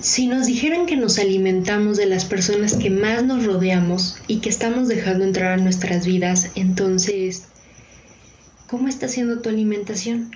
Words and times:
Si 0.00 0.26
nos 0.28 0.46
dijeran 0.46 0.86
que 0.86 0.96
nos 0.96 1.18
alimentamos 1.18 1.98
de 1.98 2.06
las 2.06 2.24
personas 2.24 2.74
que 2.74 2.88
más 2.88 3.22
nos 3.22 3.44
rodeamos 3.44 4.16
y 4.28 4.38
que 4.38 4.48
estamos 4.48 4.88
dejando 4.88 5.24
entrar 5.24 5.52
a 5.52 5.62
nuestras 5.62 6.06
vidas, 6.06 6.52
entonces, 6.54 7.44
¿cómo 8.66 8.88
está 8.88 9.08
siendo 9.08 9.42
tu 9.42 9.50
alimentación? 9.50 10.30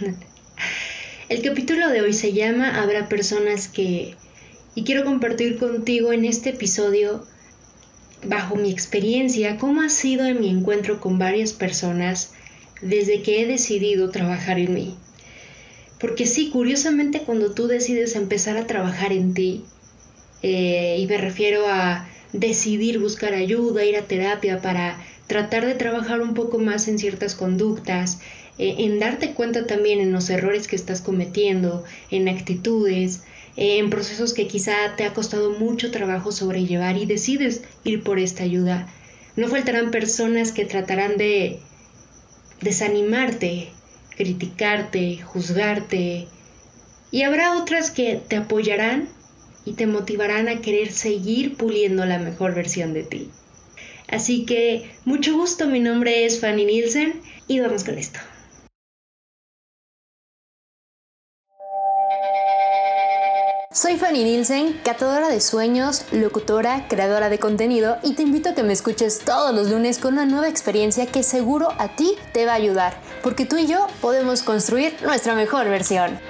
El 1.28 1.42
capítulo 1.42 1.88
de 1.88 2.00
hoy 2.02 2.12
se 2.12 2.32
llama 2.32 2.82
Habrá 2.82 3.08
personas 3.08 3.68
que... 3.68 4.16
y 4.74 4.82
quiero 4.82 5.04
compartir 5.04 5.56
contigo 5.56 6.12
en 6.12 6.24
este 6.24 6.50
episodio, 6.50 7.24
bajo 8.26 8.56
mi 8.56 8.72
experiencia, 8.72 9.56
cómo 9.56 9.82
ha 9.82 9.88
sido 9.88 10.26
en 10.26 10.40
mi 10.40 10.50
encuentro 10.50 11.00
con 11.00 11.20
varias 11.20 11.52
personas 11.52 12.32
desde 12.82 13.22
que 13.22 13.40
he 13.40 13.46
decidido 13.46 14.10
trabajar 14.10 14.58
en 14.58 14.74
mí. 14.74 14.96
Porque 15.98 16.26
sí, 16.26 16.50
curiosamente 16.50 17.22
cuando 17.22 17.52
tú 17.52 17.66
decides 17.66 18.16
empezar 18.16 18.56
a 18.56 18.66
trabajar 18.66 19.12
en 19.12 19.34
ti, 19.34 19.64
eh, 20.42 20.98
y 20.98 21.06
me 21.06 21.16
refiero 21.16 21.66
a 21.66 22.08
decidir 22.32 22.98
buscar 22.98 23.32
ayuda, 23.32 23.84
ir 23.84 23.96
a 23.96 24.06
terapia 24.06 24.60
para 24.60 25.02
tratar 25.26 25.64
de 25.64 25.74
trabajar 25.74 26.20
un 26.20 26.34
poco 26.34 26.58
más 26.58 26.88
en 26.88 26.98
ciertas 26.98 27.34
conductas, 27.34 28.18
eh, 28.58 28.74
en 28.78 28.98
darte 28.98 29.32
cuenta 29.32 29.66
también 29.66 30.00
en 30.00 30.12
los 30.12 30.28
errores 30.30 30.68
que 30.68 30.76
estás 30.76 31.00
cometiendo, 31.00 31.84
en 32.10 32.28
actitudes, 32.28 33.22
eh, 33.56 33.78
en 33.78 33.88
procesos 33.88 34.34
que 34.34 34.46
quizá 34.46 34.74
te 34.96 35.04
ha 35.04 35.14
costado 35.14 35.50
mucho 35.50 35.90
trabajo 35.90 36.32
sobrellevar 36.32 36.96
y 36.98 37.06
decides 37.06 37.62
ir 37.84 38.02
por 38.02 38.18
esta 38.18 38.42
ayuda. 38.42 38.92
No 39.36 39.48
faltarán 39.48 39.90
personas 39.90 40.52
que 40.52 40.64
tratarán 40.64 41.16
de 41.16 41.60
desanimarte, 42.60 43.70
criticarte, 44.16 45.18
juzgarte. 45.22 46.26
Y 47.10 47.22
habrá 47.22 47.56
otras 47.56 47.90
que 47.90 48.20
te 48.28 48.36
apoyarán 48.36 49.08
y 49.64 49.72
te 49.72 49.86
motivarán 49.86 50.48
a 50.48 50.60
querer 50.60 50.92
seguir 50.92 51.56
puliendo 51.56 52.04
la 52.04 52.18
mejor 52.18 52.54
versión 52.54 52.92
de 52.92 53.02
ti. 53.02 53.30
Así 54.08 54.44
que 54.44 54.90
mucho 55.04 55.34
gusto, 55.34 55.66
mi 55.66 55.80
nombre 55.80 56.24
es 56.24 56.40
Fanny 56.40 56.64
Nielsen 56.64 57.20
y 57.48 57.60
vamos 57.60 57.84
con 57.84 57.98
esto. 57.98 58.20
Soy 63.74 63.96
Fanny 63.96 64.22
Nielsen, 64.22 64.80
catadora 64.84 65.28
de 65.28 65.40
sueños, 65.40 66.04
locutora, 66.12 66.86
creadora 66.86 67.28
de 67.28 67.40
contenido 67.40 67.96
y 68.04 68.14
te 68.14 68.22
invito 68.22 68.50
a 68.50 68.54
que 68.54 68.62
me 68.62 68.72
escuches 68.72 69.18
todos 69.18 69.52
los 69.52 69.68
lunes 69.68 69.98
con 69.98 70.12
una 70.12 70.26
nueva 70.26 70.48
experiencia 70.48 71.06
que 71.06 71.24
seguro 71.24 71.70
a 71.76 71.96
ti 71.96 72.14
te 72.32 72.46
va 72.46 72.52
a 72.52 72.54
ayudar, 72.54 72.96
porque 73.20 73.46
tú 73.46 73.56
y 73.56 73.66
yo 73.66 73.88
podemos 74.00 74.44
construir 74.44 74.94
nuestra 75.02 75.34
mejor 75.34 75.68
versión. 75.68 76.20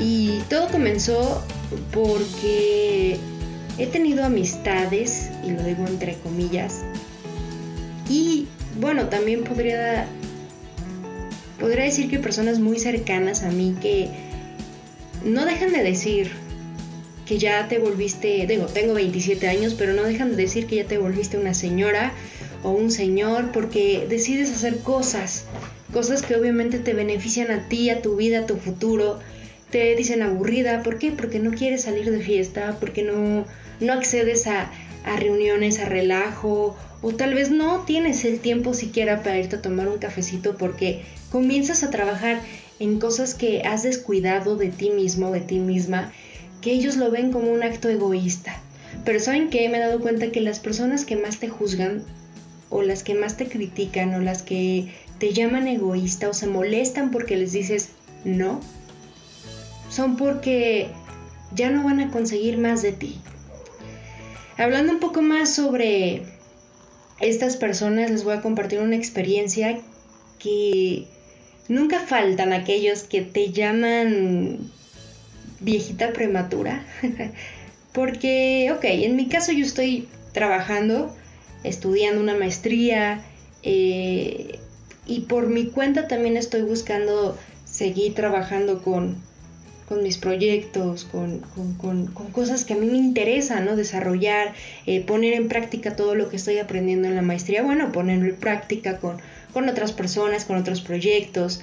Y 0.00 0.40
todo 0.48 0.68
comenzó 0.68 1.42
porque 1.92 3.18
he 3.78 3.86
tenido 3.86 4.24
amistades, 4.24 5.30
y 5.44 5.50
lo 5.50 5.62
digo 5.62 5.86
entre 5.86 6.16
comillas, 6.16 6.82
y 8.08 8.46
bueno, 8.80 9.08
también 9.08 9.44
podría, 9.44 10.06
podría 11.60 11.84
decir 11.84 12.10
que 12.10 12.18
personas 12.18 12.58
muy 12.58 12.78
cercanas 12.78 13.42
a 13.42 13.50
mí 13.50 13.76
que 13.80 14.10
no 15.24 15.44
dejan 15.44 15.72
de 15.72 15.82
decir 15.82 16.30
que 17.26 17.38
ya 17.38 17.68
te 17.68 17.78
volviste, 17.78 18.46
digo, 18.46 18.66
tengo 18.66 18.94
27 18.94 19.48
años, 19.48 19.74
pero 19.74 19.92
no 19.92 20.02
dejan 20.02 20.30
de 20.30 20.36
decir 20.36 20.66
que 20.66 20.76
ya 20.76 20.84
te 20.84 20.98
volviste 20.98 21.38
una 21.38 21.54
señora 21.54 22.12
o 22.62 22.70
un 22.70 22.90
señor 22.90 23.52
porque 23.52 24.06
decides 24.08 24.50
hacer 24.50 24.78
cosas, 24.78 25.44
cosas 25.92 26.22
que 26.22 26.34
obviamente 26.34 26.78
te 26.78 26.94
benefician 26.94 27.50
a 27.50 27.68
ti, 27.68 27.90
a 27.90 28.02
tu 28.02 28.16
vida, 28.16 28.40
a 28.40 28.46
tu 28.46 28.56
futuro 28.56 29.20
te 29.72 29.96
dicen 29.96 30.22
aburrida, 30.22 30.82
¿por 30.82 30.98
qué? 30.98 31.10
Porque 31.10 31.40
no 31.40 31.50
quieres 31.50 31.82
salir 31.82 32.10
de 32.10 32.20
fiesta, 32.20 32.76
porque 32.78 33.02
no, 33.02 33.46
no 33.80 33.92
accedes 33.92 34.46
a, 34.46 34.70
a 35.04 35.16
reuniones, 35.16 35.80
a 35.80 35.86
relajo, 35.86 36.76
o 37.00 37.14
tal 37.14 37.34
vez 37.34 37.50
no 37.50 37.80
tienes 37.80 38.24
el 38.24 38.38
tiempo 38.38 38.74
siquiera 38.74 39.22
para 39.22 39.38
irte 39.38 39.56
a 39.56 39.62
tomar 39.62 39.88
un 39.88 39.98
cafecito 39.98 40.56
porque 40.56 41.02
comienzas 41.30 41.82
a 41.82 41.90
trabajar 41.90 42.40
en 42.78 43.00
cosas 43.00 43.34
que 43.34 43.62
has 43.62 43.82
descuidado 43.82 44.56
de 44.56 44.68
ti 44.68 44.90
mismo, 44.90 45.32
de 45.32 45.40
ti 45.40 45.58
misma, 45.58 46.12
que 46.60 46.72
ellos 46.72 46.96
lo 46.96 47.10
ven 47.10 47.32
como 47.32 47.50
un 47.50 47.62
acto 47.62 47.88
egoísta. 47.88 48.60
Pero 49.04 49.18
¿saben 49.18 49.48
qué? 49.50 49.68
Me 49.68 49.78
he 49.78 49.80
dado 49.80 50.00
cuenta 50.00 50.30
que 50.30 50.42
las 50.42 50.60
personas 50.60 51.04
que 51.04 51.16
más 51.16 51.38
te 51.38 51.48
juzgan, 51.48 52.04
o 52.68 52.82
las 52.82 53.02
que 53.02 53.14
más 53.14 53.36
te 53.36 53.46
critican, 53.46 54.14
o 54.14 54.20
las 54.20 54.42
que 54.42 54.92
te 55.18 55.32
llaman 55.32 55.66
egoísta, 55.66 56.28
o 56.28 56.34
se 56.34 56.46
molestan 56.46 57.10
porque 57.10 57.36
les 57.36 57.52
dices 57.52 57.90
no, 58.24 58.60
son 59.92 60.16
porque 60.16 60.88
ya 61.54 61.70
no 61.70 61.84
van 61.84 62.00
a 62.00 62.10
conseguir 62.10 62.56
más 62.56 62.82
de 62.82 62.92
ti. 62.92 63.20
Hablando 64.56 64.92
un 64.92 65.00
poco 65.00 65.20
más 65.20 65.54
sobre 65.54 66.22
estas 67.20 67.56
personas, 67.56 68.10
les 68.10 68.24
voy 68.24 68.34
a 68.34 68.40
compartir 68.40 68.80
una 68.80 68.96
experiencia 68.96 69.80
que 70.38 71.06
nunca 71.68 72.00
faltan 72.00 72.52
aquellos 72.52 73.02
que 73.02 73.20
te 73.20 73.52
llaman 73.52 74.70
viejita 75.60 76.12
prematura. 76.12 76.84
porque, 77.92 78.72
ok, 78.74 78.84
en 78.84 79.16
mi 79.16 79.28
caso 79.28 79.52
yo 79.52 79.64
estoy 79.64 80.08
trabajando, 80.32 81.14
estudiando 81.64 82.22
una 82.22 82.34
maestría 82.34 83.22
eh, 83.62 84.58
y 85.06 85.20
por 85.20 85.48
mi 85.48 85.66
cuenta 85.66 86.08
también 86.08 86.38
estoy 86.38 86.62
buscando 86.62 87.36
seguir 87.66 88.14
trabajando 88.14 88.82
con 88.82 89.16
con 89.92 90.02
mis 90.02 90.16
proyectos, 90.16 91.04
con, 91.04 91.42
cosas 92.32 92.64
que 92.64 92.72
a 92.72 92.76
mí 92.78 92.86
me 92.86 92.96
interesan, 92.96 93.66
¿no? 93.66 93.76
Desarrollar, 93.76 94.54
eh, 94.86 95.02
poner 95.02 95.34
en 95.34 95.48
práctica 95.48 95.96
todo 95.96 96.14
lo 96.14 96.30
que 96.30 96.36
estoy 96.36 96.58
aprendiendo 96.58 97.08
en 97.08 97.14
la 97.14 97.20
maestría, 97.20 97.62
bueno, 97.62 97.92
ponerlo 97.92 98.24
en 98.24 98.36
práctica 98.36 98.96
con, 98.96 99.18
con 99.52 99.68
otras 99.68 99.92
personas, 99.92 100.46
con 100.46 100.56
otros 100.56 100.80
proyectos. 100.80 101.60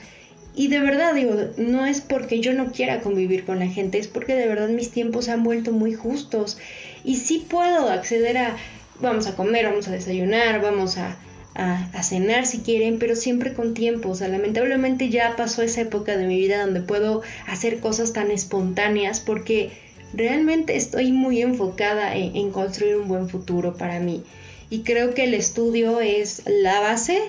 Y 0.56 0.68
de 0.68 0.80
verdad 0.80 1.16
digo, 1.16 1.34
no 1.58 1.88
es 1.88 2.02
porque 2.02 2.40
yo 2.40 2.54
no 2.54 2.72
quiera 2.72 3.02
convivir 3.02 3.46
con 3.46 3.58
la 3.58 3.68
gente, 3.68 3.98
es 3.98 4.08
porque 4.08 4.36
de 4.36 4.48
verdad 4.48 4.70
mis 4.70 4.92
tiempos 4.92 5.26
se 5.26 5.32
han 5.32 5.44
vuelto 5.44 5.72
muy 5.72 5.96
justos. 5.96 6.60
Y 7.04 7.16
sí 7.16 7.44
puedo 7.50 7.90
acceder 7.90 8.38
a, 8.38 8.58
vamos 9.02 9.26
a 9.26 9.36
comer, 9.36 9.66
vamos 9.66 9.88
a 9.88 9.92
desayunar, 9.92 10.62
vamos 10.62 11.00
a, 11.00 11.18
a, 11.60 12.04
cenar 12.04 12.46
si 12.46 12.60
quieren, 12.60 12.98
pero 13.00 13.16
siempre 13.16 13.54
con 13.54 13.74
tiempo. 13.74 14.10
O 14.10 14.16
sea, 14.16 14.28
lamentablemente 14.28 15.10
ya 15.10 15.36
pasó 15.36 15.62
esa 15.62 15.82
época 15.82 16.18
de 16.18 16.26
mi 16.26 16.38
vida 16.38 16.62
donde 16.62 16.82
puedo 16.82 17.22
hacer 17.48 17.80
cosas 17.80 18.14
tan 18.14 18.32
espontáneas 18.32 19.20
porque 19.20 19.72
realmente 20.14 20.76
estoy 20.76 21.12
muy 21.12 21.42
enfocada 21.42 22.16
en, 22.16 22.52
construir 22.52 22.96
un 22.96 23.08
buen 23.08 23.30
futuro 23.30 23.76
para 23.76 24.00
mí. 24.00 24.24
Y 24.70 24.84
creo 24.84 25.14
que 25.14 25.26
el 25.26 25.34
estudio 25.34 26.00
es 26.00 26.44
la 26.46 26.80
base 26.80 27.20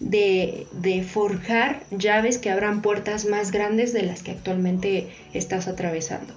de, 0.00 0.66
de, 0.72 1.02
forjar 1.02 1.82
llaves 1.90 2.38
que 2.38 2.50
abran 2.50 2.82
puertas 2.82 3.24
más 3.24 3.52
grandes 3.52 3.92
de 3.92 4.02
las 4.02 4.22
que 4.22 4.32
actualmente 4.32 5.08
estás 5.32 5.66
atravesando. 5.66 6.34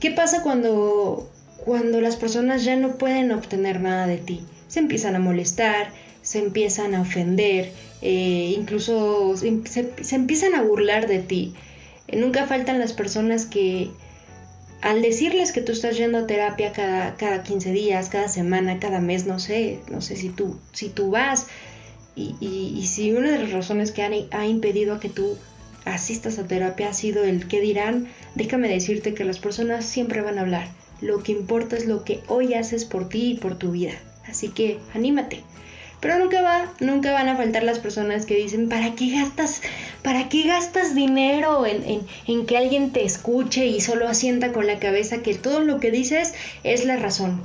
¿Qué 0.00 0.10
pasa 0.10 0.42
cuando, 0.42 1.30
cuando 1.64 2.00
las 2.00 2.16
personas 2.16 2.64
ya 2.64 2.74
no 2.76 2.96
pueden 2.96 3.30
obtener 3.30 3.80
nada 3.80 4.06
de 4.06 4.16
ti? 4.16 4.40
Se 4.66 4.80
empiezan 4.80 5.14
a 5.14 5.20
molestar, 5.20 5.92
se 6.30 6.38
empiezan 6.38 6.94
a 6.94 7.00
ofender, 7.00 7.72
eh, 8.02 8.54
incluso 8.56 9.36
se, 9.36 9.48
empiezan 10.14 10.54
a 10.54 10.62
burlar 10.62 11.08
de 11.08 11.18
ti. 11.18 11.54
Eh, 12.06 12.18
nunca 12.18 12.46
faltan 12.46 12.78
las 12.78 12.92
personas 12.92 13.46
que 13.46 13.90
al 14.80 15.02
decirles 15.02 15.50
que 15.50 15.60
tú 15.60 15.72
estás 15.72 15.96
yendo 15.96 16.18
a 16.18 16.28
terapia 16.28 16.70
cada, 16.70 17.16
cada 17.16 17.42
15 17.42 17.72
días, 17.72 18.10
cada 18.10 18.28
semana, 18.28 18.78
cada 18.78 19.00
mes, 19.00 19.26
no 19.26 19.40
sé, 19.40 19.80
no 19.90 20.00
sé 20.00 20.14
si 20.14 20.28
tú, 20.28 20.56
si 20.70 20.88
tú 20.88 21.10
vas 21.10 21.48
y, 22.14 22.86
si 22.86 23.10
una 23.10 23.32
de 23.32 23.38
las 23.38 23.50
razones 23.50 23.90
que 23.90 24.04
han, 24.04 24.12
ha 24.30 24.46
impedido 24.46 25.00
que 25.00 25.08
tú 25.08 25.36
asistas 25.84 26.38
a 26.38 26.46
terapia 26.46 26.90
ha 26.90 26.94
sido 26.94 27.24
el 27.24 27.48
que 27.48 27.60
dirán, 27.60 28.06
déjame 28.36 28.68
decirte 28.68 29.14
que 29.14 29.24
las 29.24 29.40
personas 29.40 29.84
siempre 29.84 30.20
van 30.22 30.38
a 30.38 30.42
hablar. 30.42 30.68
Lo 31.00 31.24
que 31.24 31.32
importa 31.32 31.76
es 31.76 31.86
lo 31.86 32.04
que 32.04 32.20
hoy 32.28 32.54
haces 32.54 32.84
por 32.84 33.08
ti 33.08 33.32
y 33.32 33.34
por 33.34 33.58
tu 33.58 33.72
vida. 33.72 33.94
Así 34.28 34.50
que 34.50 34.78
anímate. 34.94 35.42
Pero 36.00 36.18
nunca 36.18 36.40
va, 36.40 36.72
nunca 36.80 37.12
van 37.12 37.28
a 37.28 37.36
faltar 37.36 37.62
las 37.62 37.78
personas 37.78 38.24
que 38.26 38.36
dicen, 38.36 38.68
¿para 38.68 38.94
qué 38.94 39.10
gastas, 39.10 39.60
para 40.02 40.28
qué 40.28 40.44
gastas 40.44 40.94
dinero 40.94 41.66
en, 41.66 42.06
en, 42.26 42.46
que 42.46 42.56
alguien 42.56 42.90
te 42.90 43.04
escuche 43.04 43.66
y 43.66 43.80
solo 43.80 44.08
asienta 44.08 44.52
con 44.52 44.66
la 44.66 44.78
cabeza 44.78 45.22
que 45.22 45.34
todo 45.34 45.60
lo 45.60 45.78
que 45.78 45.90
dices 45.90 46.34
es 46.64 46.84
la 46.84 46.96
razón? 46.96 47.42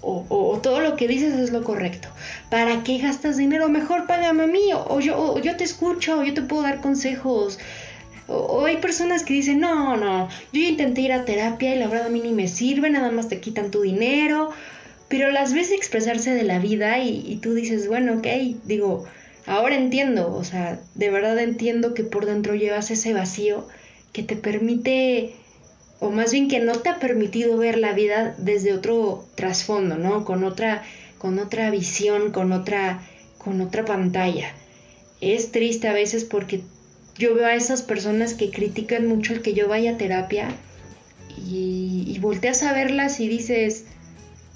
o, 0.00 0.60
todo 0.62 0.80
lo 0.80 0.96
que 0.96 1.08
dices 1.08 1.34
es 1.34 1.50
lo 1.50 1.64
correcto. 1.64 2.08
¿Para 2.50 2.82
qué 2.82 2.98
gastas 2.98 3.36
dinero? 3.36 3.68
Mejor 3.68 4.06
págame 4.06 4.44
a 4.44 4.46
mí 4.46 4.70
o, 4.72 5.00
yo, 5.00 5.38
yo 5.40 5.56
te 5.56 5.64
escucho, 5.64 6.20
o 6.20 6.24
yo 6.24 6.34
te 6.34 6.42
puedo 6.42 6.62
dar 6.62 6.80
consejos. 6.80 7.58
O, 8.26 8.64
hay 8.64 8.76
personas 8.78 9.24
que 9.24 9.34
dicen, 9.34 9.60
no, 9.60 9.96
no, 9.96 10.28
yo 10.52 10.62
intenté 10.62 11.02
ir 11.02 11.12
a 11.12 11.24
terapia 11.24 11.74
y 11.74 11.78
la 11.78 11.88
verdad 11.88 12.06
a 12.06 12.10
mí 12.10 12.20
ni 12.20 12.32
me 12.32 12.48
sirve, 12.48 12.90
nada 12.90 13.10
más 13.10 13.28
te 13.28 13.40
quitan 13.40 13.70
tu 13.70 13.82
dinero. 13.82 14.50
Pero 15.08 15.30
las 15.30 15.54
ves 15.54 15.70
expresarse 15.70 16.34
de 16.34 16.42
la 16.42 16.58
vida 16.58 16.98
y, 16.98 17.38
tú 17.42 17.54
dices, 17.54 17.88
bueno, 17.88 18.18
ok, 18.18 18.26
digo, 18.64 19.06
ahora 19.46 19.76
entiendo, 19.76 20.34
o 20.34 20.44
sea, 20.44 20.80
de 20.94 21.10
verdad 21.10 21.38
entiendo 21.38 21.94
que 21.94 22.04
por 22.04 22.26
dentro 22.26 22.54
llevas 22.54 22.90
ese 22.90 23.14
vacío 23.14 23.66
que 24.12 24.22
te 24.22 24.36
permite 24.36 25.34
o 26.00 26.10
más 26.10 26.32
bien 26.32 26.48
que 26.48 26.60
no 26.60 26.72
te 26.72 26.90
ha 26.90 26.98
permitido 26.98 27.56
ver 27.56 27.78
la 27.78 27.92
vida 27.92 28.34
desde 28.38 28.72
otro 28.72 29.26
trasfondo, 29.34 29.96
¿no? 29.96 30.24
Con 30.24 30.44
otra, 30.44 30.84
con 31.18 31.38
otra 31.38 31.70
visión, 31.70 32.30
con 32.30 32.52
otra, 32.52 33.02
con 33.38 33.60
otra 33.60 33.84
pantalla. 33.84 34.52
Es 35.20 35.50
triste 35.50 35.88
a 35.88 35.92
veces 35.92 36.24
porque 36.24 36.60
yo 37.16 37.34
veo 37.34 37.46
a 37.46 37.54
esas 37.54 37.82
personas 37.82 38.34
que 38.34 38.50
critican 38.50 39.08
mucho 39.08 39.32
el 39.32 39.42
que 39.42 39.54
yo 39.54 39.66
vaya 39.66 39.92
a 39.92 39.96
terapia 39.96 40.50
y, 41.36 42.04
y 42.06 42.18
volteas 42.20 42.62
a 42.62 42.72
verlas 42.72 43.18
y 43.18 43.26
dices, 43.26 43.86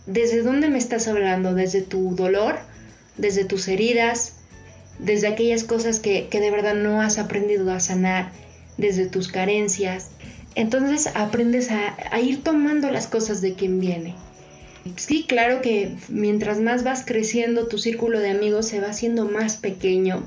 ¿desde 0.06 0.42
dónde 0.42 0.68
me 0.68 0.78
estás 0.78 1.08
hablando? 1.08 1.54
¿Desde 1.54 1.82
tu 1.82 2.14
dolor? 2.14 2.58
¿Desde 3.16 3.44
tus 3.44 3.68
heridas? 3.68 4.34
¿Desde 4.98 5.28
aquellas 5.28 5.64
cosas 5.64 6.00
que, 6.00 6.28
que 6.28 6.40
de 6.40 6.50
verdad 6.50 6.74
no 6.74 7.00
has 7.00 7.18
aprendido 7.18 7.70
a 7.72 7.80
sanar? 7.80 8.32
¿Desde 8.76 9.06
tus 9.06 9.28
carencias? 9.28 10.10
Entonces 10.54 11.10
aprendes 11.14 11.70
a, 11.70 12.20
ir 12.20 12.42
tomando 12.42 12.90
las 12.90 13.06
cosas 13.06 13.40
de 13.40 13.54
quien 13.54 13.80
viene. 13.80 14.14
Sí, 14.96 15.24
claro 15.26 15.62
que 15.62 15.94
mientras 16.08 16.60
más 16.60 16.84
vas 16.84 17.04
creciendo, 17.06 17.68
tu 17.68 17.78
círculo 17.78 18.18
de 18.18 18.30
amigos 18.30 18.66
se 18.66 18.80
va 18.80 18.88
haciendo 18.88 19.26
más 19.26 19.56
pequeño, 19.56 20.22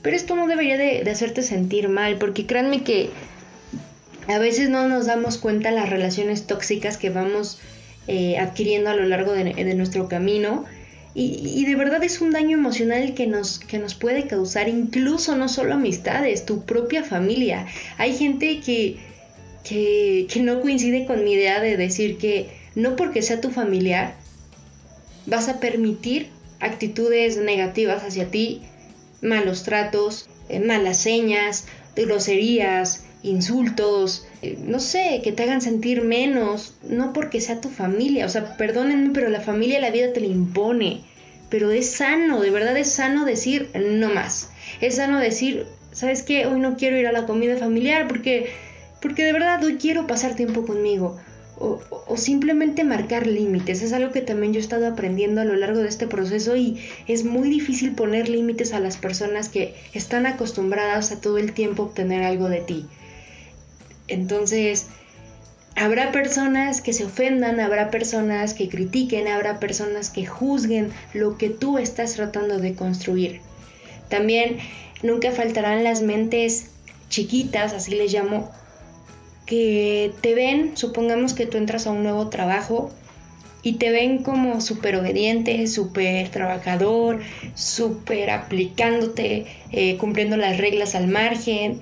pero 0.00 0.16
esto 0.16 0.34
no 0.34 0.46
debería 0.46 0.78
de, 0.78 1.08
hacerte 1.10 1.42
sentir 1.42 1.88
mal, 1.88 2.16
porque 2.16 2.46
créanme 2.46 2.82
que 2.82 3.10
a 4.28 4.38
veces 4.38 4.70
no 4.70 4.88
nos 4.88 5.06
damos 5.06 5.36
cuenta 5.36 5.70
las 5.70 5.90
relaciones 5.90 6.46
tóxicas 6.46 6.96
que 6.96 7.10
vamos 7.10 7.60
eh, 8.08 8.38
adquiriendo 8.38 8.90
a 8.90 8.94
lo 8.94 9.04
largo 9.04 9.32
de, 9.32 9.74
nuestro 9.74 10.08
camino. 10.08 10.64
Y, 11.14 11.66
de 11.66 11.74
verdad 11.74 12.02
es 12.02 12.22
un 12.22 12.30
daño 12.30 12.56
emocional 12.56 13.12
que 13.14 13.26
nos, 13.26 13.58
que 13.58 13.78
nos 13.78 13.94
puede 13.94 14.26
causar 14.26 14.70
incluso 14.70 15.36
no 15.36 15.48
solo 15.48 15.74
amistades, 15.74 16.46
tu 16.46 16.64
propia 16.64 17.04
familia. 17.04 17.66
Hay 17.98 18.16
gente 18.16 18.60
que 18.60 18.96
que, 19.62 20.28
no 20.42 20.60
coincide 20.60 21.06
con 21.06 21.24
mi 21.24 21.34
idea 21.34 21.60
de 21.60 21.76
decir 21.76 22.18
que 22.18 22.50
no 22.74 22.96
porque 22.96 23.22
sea 23.22 23.40
tu 23.40 23.50
familiar 23.50 24.14
vas 25.26 25.48
a 25.48 25.60
permitir 25.60 26.30
actitudes 26.60 27.36
negativas 27.36 28.02
hacia 28.02 28.30
ti, 28.30 28.62
malos 29.20 29.62
tratos, 29.62 30.28
eh, 30.48 30.58
malas 30.60 30.98
señas, 30.98 31.66
groserías, 31.94 33.04
insultos, 33.22 34.26
eh, 34.42 34.58
no 34.64 34.80
sé, 34.80 35.20
que 35.22 35.32
te 35.32 35.44
hagan 35.44 35.60
sentir 35.60 36.02
menos, 36.02 36.74
no 36.82 37.12
porque 37.12 37.40
sea 37.40 37.60
tu 37.60 37.68
familia, 37.68 38.26
o 38.26 38.28
sea, 38.28 38.56
perdónenme, 38.56 39.10
pero 39.14 39.28
la 39.28 39.40
familia 39.40 39.80
la 39.80 39.90
vida 39.90 40.12
te 40.12 40.20
la 40.20 40.26
impone, 40.26 41.02
pero 41.48 41.70
es 41.70 41.90
sano, 41.90 42.40
de 42.40 42.50
verdad 42.50 42.76
es 42.76 42.90
sano 42.92 43.24
decir 43.24 43.70
no 43.74 44.12
más, 44.12 44.50
es 44.80 44.96
sano 44.96 45.18
decir, 45.20 45.66
¿sabes 45.92 46.22
qué? 46.22 46.46
Hoy 46.46 46.58
no 46.58 46.76
quiero 46.76 46.98
ir 46.98 47.06
a 47.06 47.12
la 47.12 47.26
comida 47.26 47.56
familiar 47.56 48.08
porque 48.08 48.50
porque 49.02 49.24
de 49.24 49.32
verdad 49.32 49.62
hoy 49.64 49.76
quiero 49.76 50.06
pasar 50.06 50.36
tiempo 50.36 50.64
conmigo. 50.64 51.18
O, 51.58 52.16
simplemente 52.16 52.82
marcar 52.82 53.26
límites. 53.26 53.82
Es 53.82 53.92
algo 53.92 54.10
que 54.10 54.20
también 54.20 54.52
yo 54.52 54.58
he 54.58 54.62
estado 54.62 54.86
aprendiendo 54.86 55.40
a 55.40 55.44
lo 55.44 55.54
largo 55.54 55.80
de 55.80 55.88
este 55.88 56.08
proceso 56.08 56.56
y 56.56 56.78
es 57.06 57.24
muy 57.24 57.48
difícil 57.48 57.94
poner 57.94 58.28
límites 58.28 58.72
a 58.72 58.80
las 58.80 58.96
personas 58.96 59.48
que 59.48 59.74
están 59.92 60.26
acostumbradas 60.26 61.12
a 61.12 61.20
todo 61.20 61.38
el 61.38 61.52
tiempo 61.52 61.84
obtener 61.84 62.24
algo 62.24 62.48
de 62.48 62.60
ti. 62.60 62.86
Entonces, 64.12 64.86
habrá 65.76 66.12
personas 66.12 66.80
que 66.80 66.92
se 66.92 67.04
ofendan, 67.04 67.60
habrá 67.60 67.90
personas 67.90 68.54
que 68.54 68.68
critiquen, 68.68 69.28
habrá 69.28 69.58
personas 69.58 70.10
que 70.10 70.26
juzguen 70.26 70.90
lo 71.14 71.38
que 71.38 71.48
tú 71.48 71.78
estás 71.78 72.14
tratando 72.14 72.58
de 72.58 72.74
construir. 72.74 73.40
También 74.08 74.58
nunca 75.02 75.32
faltarán 75.32 75.84
las 75.84 76.02
mentes 76.02 76.66
chiquitas, 77.08 77.72
así 77.72 77.94
les 77.94 78.12
llamo, 78.12 78.50
que 79.46 80.12
te 80.20 80.34
ven, 80.34 80.76
supongamos 80.76 81.34
que 81.34 81.46
tú 81.46 81.58
entras 81.58 81.86
a 81.86 81.90
un 81.90 82.02
nuevo 82.02 82.28
trabajo 82.28 82.90
y 83.62 83.74
te 83.74 83.90
ven 83.90 84.22
como 84.22 84.60
súper 84.60 84.96
obediente, 84.96 85.66
súper 85.66 86.28
trabajador, 86.30 87.20
súper 87.54 88.30
aplicándote, 88.30 89.46
eh, 89.70 89.96
cumpliendo 89.98 90.36
las 90.36 90.58
reglas 90.58 90.94
al 90.94 91.06
margen. 91.06 91.80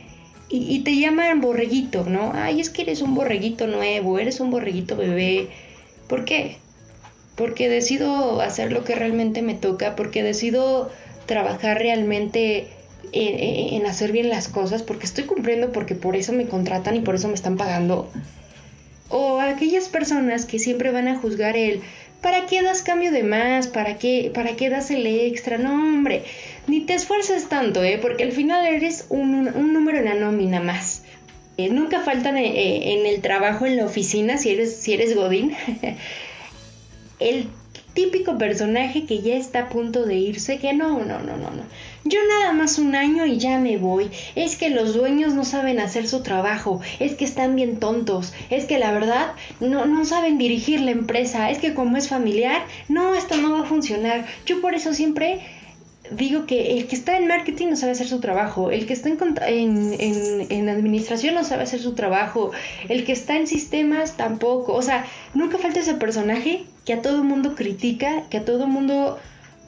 Y, 0.52 0.80
te 0.80 0.96
llaman 0.98 1.40
borreguito, 1.40 2.04
¿no? 2.04 2.32
Ay, 2.34 2.60
es 2.60 2.70
que 2.70 2.82
eres 2.82 3.02
un 3.02 3.14
borreguito 3.14 3.68
nuevo, 3.68 4.18
eres 4.18 4.40
un 4.40 4.50
borreguito 4.50 4.96
bebé. 4.96 5.48
¿Por 6.08 6.24
qué? 6.24 6.56
Porque 7.36 7.68
decido 7.68 8.40
hacer 8.40 8.72
lo 8.72 8.82
que 8.82 8.96
realmente 8.96 9.42
me 9.42 9.54
toca, 9.54 9.94
porque 9.94 10.24
decido 10.24 10.90
trabajar 11.26 11.78
realmente 11.78 12.66
en, 13.12 13.86
hacer 13.86 14.10
bien 14.10 14.28
las 14.28 14.48
cosas 14.48 14.82
porque 14.82 15.06
estoy 15.06 15.24
cumpliendo 15.24 15.72
porque 15.72 15.94
por 15.94 16.16
eso 16.16 16.32
me 16.32 16.46
contratan 16.46 16.96
y 16.96 17.00
por 17.00 17.14
eso 17.14 17.28
me 17.28 17.34
están 17.34 17.56
pagando. 17.56 18.10
O 19.08 19.40
aquellas 19.40 19.88
personas 19.88 20.46
que 20.46 20.58
siempre 20.58 20.90
van 20.90 21.06
a 21.06 21.16
juzgar 21.16 21.56
el 21.56 21.80
¿para 22.20 22.46
qué 22.46 22.62
das 22.62 22.82
cambio 22.82 23.12
de 23.12 23.22
más? 23.22 23.66
¿Para 23.68 23.98
qué, 23.98 24.30
para 24.34 24.56
qué 24.56 24.70
das 24.70 24.90
el 24.90 25.06
extra? 25.06 25.58
No, 25.58 25.72
hombre, 25.72 26.24
ni 26.70 26.80
te 26.80 26.94
esfuerces 26.94 27.48
tanto, 27.48 27.82
¿eh? 27.82 27.98
Porque 28.00 28.22
al 28.22 28.32
final 28.32 28.64
eres 28.64 29.06
un, 29.08 29.72
número 29.72 29.98
en 29.98 30.04
la 30.04 30.14
nómina 30.14 30.60
más. 30.60 31.02
Eh, 31.56 31.68
nunca 31.68 32.00
faltan 32.00 32.36
eh, 32.36 32.46
eh, 32.46 32.92
en 32.94 33.06
el 33.06 33.20
trabajo, 33.20 33.66
en 33.66 33.76
la 33.76 33.84
oficina, 33.84 34.38
si 34.38 34.50
eres, 34.50 34.76
si 34.76 34.94
eres 34.94 35.14
Godín, 35.16 35.54
el 37.18 37.48
típico 37.92 38.38
personaje 38.38 39.04
que 39.04 39.20
ya 39.20 39.34
está 39.34 39.62
a 39.62 39.68
punto 39.68 40.06
de 40.06 40.14
irse, 40.14 40.58
que 40.58 40.72
no, 40.72 41.00
no, 41.00 41.18
no, 41.18 41.36
no, 41.36 41.50
no. 41.50 41.64
Yo 42.04 42.20
nada 42.28 42.52
más 42.52 42.78
un 42.78 42.94
año 42.94 43.26
y 43.26 43.38
ya 43.38 43.58
me 43.58 43.76
voy. 43.76 44.10
Es 44.36 44.56
que 44.56 44.70
los 44.70 44.94
dueños 44.94 45.34
no 45.34 45.44
saben 45.44 45.80
hacer 45.80 46.06
su 46.08 46.22
trabajo, 46.22 46.80
es 47.00 47.14
que 47.14 47.24
están 47.24 47.56
bien 47.56 47.80
tontos, 47.80 48.32
es 48.48 48.64
que 48.64 48.78
la 48.78 48.92
verdad 48.92 49.32
no, 49.58 49.86
no 49.86 50.04
saben 50.04 50.38
dirigir 50.38 50.80
la 50.80 50.92
empresa, 50.92 51.50
es 51.50 51.58
que 51.58 51.74
como 51.74 51.96
es 51.96 52.08
familiar, 52.08 52.62
no, 52.88 53.14
esto 53.16 53.36
no 53.36 53.52
va 53.52 53.62
a 53.62 53.68
funcionar. 53.68 54.24
Yo 54.46 54.60
por 54.60 54.74
eso 54.74 54.94
siempre 54.94 55.40
digo 56.10 56.46
que 56.46 56.78
el 56.78 56.86
que 56.86 56.96
está 56.96 57.16
en 57.16 57.26
marketing 57.26 57.68
no 57.68 57.76
sabe 57.76 57.92
hacer 57.92 58.08
su 58.08 58.20
trabajo, 58.20 58.70
el 58.70 58.86
que 58.86 58.92
está 58.92 59.08
en, 59.08 59.18
en, 59.46 60.46
en, 60.50 60.68
administración 60.68 61.34
no 61.34 61.44
sabe 61.44 61.62
hacer 61.62 61.80
su 61.80 61.94
trabajo, 61.94 62.50
el 62.88 63.04
que 63.04 63.12
está 63.12 63.36
en 63.36 63.46
sistemas 63.46 64.16
tampoco. 64.16 64.74
O 64.74 64.82
sea, 64.82 65.06
nunca 65.34 65.58
falta 65.58 65.80
ese 65.80 65.94
personaje 65.94 66.64
que 66.84 66.94
a 66.94 67.02
todo 67.02 67.22
mundo 67.22 67.54
critica, 67.54 68.24
que 68.30 68.38
a 68.38 68.44
todo 68.44 68.66
mundo 68.66 69.18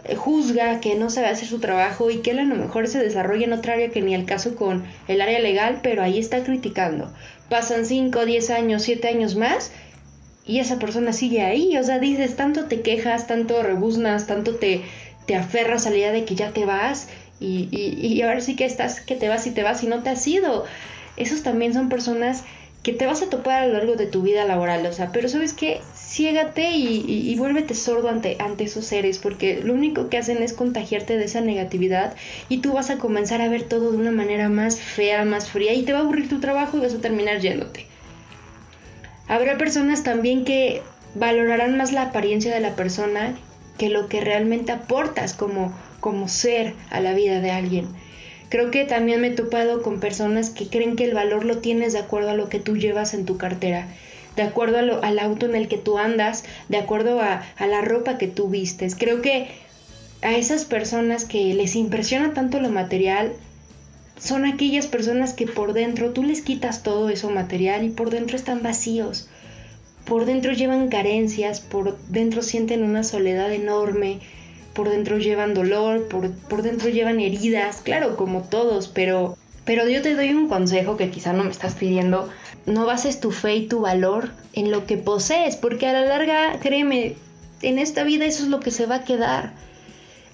eh, 0.04 0.16
juzga, 0.16 0.80
que 0.80 0.96
no 0.96 1.10
sabe 1.10 1.28
hacer 1.28 1.48
su 1.48 1.60
trabajo 1.60 2.10
y 2.10 2.18
que 2.18 2.32
él 2.32 2.40
a 2.40 2.44
lo 2.44 2.56
mejor 2.56 2.88
se 2.88 2.98
desarrolla 2.98 3.44
en 3.44 3.52
otra 3.52 3.74
área 3.74 3.90
que 3.90 4.02
ni 4.02 4.14
el 4.14 4.24
caso 4.24 4.56
con 4.56 4.84
el 5.08 5.20
área 5.20 5.38
legal, 5.38 5.80
pero 5.82 6.02
ahí 6.02 6.18
está 6.18 6.42
criticando. 6.42 7.12
Pasan 7.48 7.86
5, 7.86 8.24
10 8.24 8.50
años, 8.50 8.82
7 8.82 9.08
años 9.08 9.36
más 9.36 9.72
y 10.44 10.58
esa 10.58 10.78
persona 10.78 11.12
sigue 11.12 11.42
ahí. 11.42 11.76
O 11.76 11.84
sea, 11.84 11.98
dices, 11.98 12.36
tanto 12.36 12.64
te 12.64 12.80
quejas, 12.80 13.26
tanto 13.26 13.62
rebuznas, 13.62 14.26
tanto 14.26 14.56
te 14.56 14.82
te 15.26 15.36
aferras 15.36 15.86
a 15.86 15.90
la 15.90 15.96
idea 15.96 16.12
de 16.12 16.24
que 16.24 16.34
ya 16.34 16.50
te 16.52 16.64
vas 16.64 17.08
y, 17.40 17.68
y, 17.72 18.22
ahora 18.22 18.40
sí 18.40 18.54
que 18.54 18.64
estás, 18.64 19.00
que 19.00 19.16
te 19.16 19.28
vas 19.28 19.46
y 19.46 19.50
te 19.50 19.62
vas 19.62 19.82
y 19.82 19.88
no 19.88 20.02
te 20.02 20.10
has 20.10 20.26
ido. 20.28 20.64
Esos 21.16 21.42
también 21.42 21.74
son 21.74 21.88
personas 21.88 22.44
que 22.82 22.92
te 22.92 23.06
vas 23.06 23.22
a 23.22 23.30
topar 23.30 23.62
a 23.62 23.66
lo 23.66 23.74
largo 23.74 23.94
de 23.94 24.06
tu 24.06 24.22
vida 24.22 24.44
laboral, 24.44 24.84
o 24.86 24.92
sea, 24.92 25.12
pero 25.12 25.28
sabes 25.28 25.52
que 25.52 25.80
ciégate 25.94 26.72
y, 26.72 27.04
y, 27.06 27.34
vuélvete 27.36 27.74
sordo 27.74 28.08
ante, 28.08 28.36
ante 28.40 28.64
esos 28.64 28.84
seres, 28.84 29.18
porque 29.18 29.60
lo 29.62 29.72
único 29.72 30.08
que 30.08 30.18
hacen 30.18 30.42
es 30.42 30.52
contagiarte 30.52 31.16
de 31.16 31.24
esa 31.24 31.40
negatividad 31.40 32.14
y 32.48 32.58
tú 32.58 32.72
vas 32.72 32.90
a 32.90 32.98
comenzar 32.98 33.40
a 33.40 33.48
ver 33.48 33.62
todo 33.62 33.92
de 33.92 33.98
una 33.98 34.10
manera 34.10 34.48
más 34.48 34.78
fea, 34.80 35.24
más 35.24 35.48
fría 35.48 35.74
y 35.74 35.82
te 35.82 35.92
va 35.92 36.00
a 36.00 36.02
aburrir 36.02 36.28
tu 36.28 36.40
trabajo 36.40 36.76
y 36.76 36.80
vas 36.80 36.94
a 36.94 37.00
terminar 37.00 37.40
yéndote. 37.40 37.86
Habrá 39.28 39.58
personas 39.58 40.02
también 40.02 40.44
que 40.44 40.82
valorarán 41.14 41.76
más 41.76 41.92
la 41.92 42.02
apariencia 42.02 42.52
de 42.52 42.60
la 42.60 42.74
persona 42.74 43.36
que 43.78 43.88
lo 43.88 44.08
que 44.08 44.20
realmente 44.20 44.72
aportas 44.72 45.34
como, 45.34 45.72
como 46.00 46.28
ser 46.28 46.74
a 46.90 47.00
la 47.00 47.14
vida 47.14 47.40
de 47.40 47.50
alguien. 47.50 47.88
Creo 48.48 48.70
que 48.70 48.84
también 48.84 49.20
me 49.20 49.28
he 49.28 49.30
topado 49.30 49.82
con 49.82 49.98
personas 49.98 50.50
que 50.50 50.68
creen 50.68 50.94
que 50.94 51.04
el 51.04 51.14
valor 51.14 51.44
lo 51.44 51.58
tienes 51.58 51.94
de 51.94 52.00
acuerdo 52.00 52.30
a 52.30 52.34
lo 52.34 52.48
que 52.48 52.60
tú 52.60 52.76
llevas 52.76 53.14
en 53.14 53.24
tu 53.24 53.38
cartera, 53.38 53.88
de 54.36 54.42
acuerdo 54.42 55.00
al 55.02 55.18
auto 55.18 55.46
en 55.46 55.54
el 55.54 55.68
que 55.68 55.78
tú 55.78 55.98
andas, 55.98 56.44
de 56.68 56.76
acuerdo 56.76 57.20
a, 57.20 57.42
a 57.56 57.66
la 57.66 57.80
ropa 57.80 58.18
que 58.18 58.28
tú 58.28 58.48
vistes. 58.48 58.94
Creo 58.94 59.22
que 59.22 59.48
a 60.20 60.36
esas 60.36 60.64
personas 60.64 61.24
que 61.24 61.54
les 61.54 61.76
impresiona 61.76 62.34
tanto 62.34 62.60
lo 62.60 62.68
material, 62.68 63.32
son 64.18 64.44
aquellas 64.44 64.86
personas 64.86 65.32
que 65.32 65.46
por 65.46 65.72
dentro 65.72 66.10
tú 66.10 66.22
les 66.22 66.42
quitas 66.42 66.82
todo 66.82 67.08
eso 67.08 67.30
material 67.30 67.84
y 67.84 67.90
por 67.90 68.10
dentro 68.10 68.36
están 68.36 68.62
vacíos 68.62 69.28
por 70.04 70.24
dentro 70.24 70.52
llevan 70.52 70.88
carencias, 70.88 71.60
por 71.60 71.98
dentro 72.08 72.42
sienten 72.42 72.82
una 72.82 73.04
soledad 73.04 73.52
enorme, 73.52 74.20
por 74.74 74.88
dentro 74.88 75.18
llevan 75.18 75.54
dolor, 75.54 76.08
por, 76.08 76.30
por 76.32 76.62
dentro 76.62 76.88
llevan 76.88 77.20
heridas, 77.20 77.82
claro, 77.82 78.16
como 78.16 78.42
todos, 78.42 78.88
pero, 78.88 79.36
pero 79.64 79.88
yo 79.88 80.02
te 80.02 80.14
doy 80.14 80.30
un 80.30 80.48
consejo 80.48 80.96
que 80.96 81.10
quizá 81.10 81.32
no 81.32 81.44
me 81.44 81.50
estás 81.50 81.74
pidiendo, 81.74 82.28
no 82.66 82.86
bases 82.86 83.20
tu 83.20 83.30
fe 83.30 83.56
y 83.56 83.66
tu 83.66 83.80
valor 83.80 84.30
en 84.52 84.70
lo 84.70 84.86
que 84.86 84.96
posees, 84.96 85.56
porque 85.56 85.86
a 85.86 85.92
la 85.92 86.04
larga, 86.04 86.58
créeme, 86.60 87.16
en 87.62 87.78
esta 87.78 88.04
vida 88.04 88.24
eso 88.24 88.44
es 88.44 88.48
lo 88.48 88.60
que 88.60 88.70
se 88.70 88.86
va 88.86 88.96
a 88.96 89.04
quedar. 89.04 89.52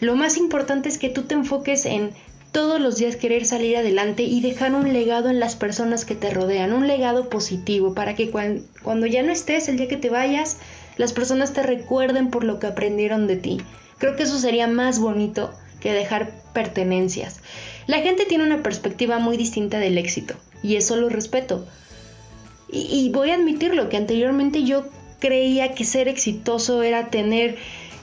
Lo 0.00 0.14
más 0.14 0.36
importante 0.36 0.88
es 0.88 0.98
que 0.98 1.08
tú 1.08 1.22
te 1.24 1.34
enfoques 1.34 1.84
en 1.84 2.12
todos 2.52 2.80
los 2.80 2.96
días 2.96 3.16
querer 3.16 3.44
salir 3.44 3.76
adelante 3.76 4.22
y 4.22 4.40
dejar 4.40 4.74
un 4.74 4.92
legado 4.92 5.28
en 5.28 5.40
las 5.40 5.56
personas 5.56 6.04
que 6.04 6.14
te 6.14 6.30
rodean, 6.30 6.72
un 6.72 6.86
legado 6.86 7.28
positivo, 7.28 7.94
para 7.94 8.14
que 8.14 8.30
cuando 8.30 9.06
ya 9.06 9.22
no 9.22 9.32
estés, 9.32 9.68
el 9.68 9.76
día 9.76 9.88
que 9.88 9.96
te 9.96 10.10
vayas, 10.10 10.58
las 10.96 11.12
personas 11.12 11.52
te 11.52 11.62
recuerden 11.62 12.30
por 12.30 12.44
lo 12.44 12.58
que 12.58 12.66
aprendieron 12.66 13.26
de 13.26 13.36
ti. 13.36 13.60
Creo 13.98 14.16
que 14.16 14.24
eso 14.24 14.38
sería 14.38 14.66
más 14.66 14.98
bonito 14.98 15.52
que 15.80 15.92
dejar 15.92 16.32
pertenencias. 16.52 17.40
La 17.86 17.98
gente 17.98 18.26
tiene 18.26 18.44
una 18.44 18.62
perspectiva 18.62 19.18
muy 19.18 19.36
distinta 19.36 19.78
del 19.78 19.98
éxito 19.98 20.34
y 20.62 20.76
eso 20.76 20.96
lo 20.96 21.08
respeto. 21.08 21.66
Y, 22.70 23.08
voy 23.10 23.30
a 23.30 23.36
admitirlo, 23.36 23.88
que 23.88 23.96
anteriormente 23.96 24.64
yo 24.64 24.84
creía 25.20 25.72
que 25.72 25.84
ser 25.84 26.06
exitoso 26.06 26.82
era 26.82 27.08
tener 27.08 27.56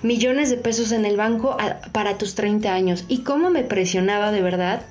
millones 0.05 0.51
de 0.51 0.57
pesos 0.57 0.91
en 0.91 1.03
el 1.03 1.17
banco 1.17 1.57
para 1.91 2.17
tus 2.17 2.35
30 2.35 2.71
años. 2.71 3.05
Y 3.07 3.19
cómo 3.19 3.49
me 3.49 3.63
presionaba 3.63 4.31
de 4.31 4.41
verdad 4.41 4.83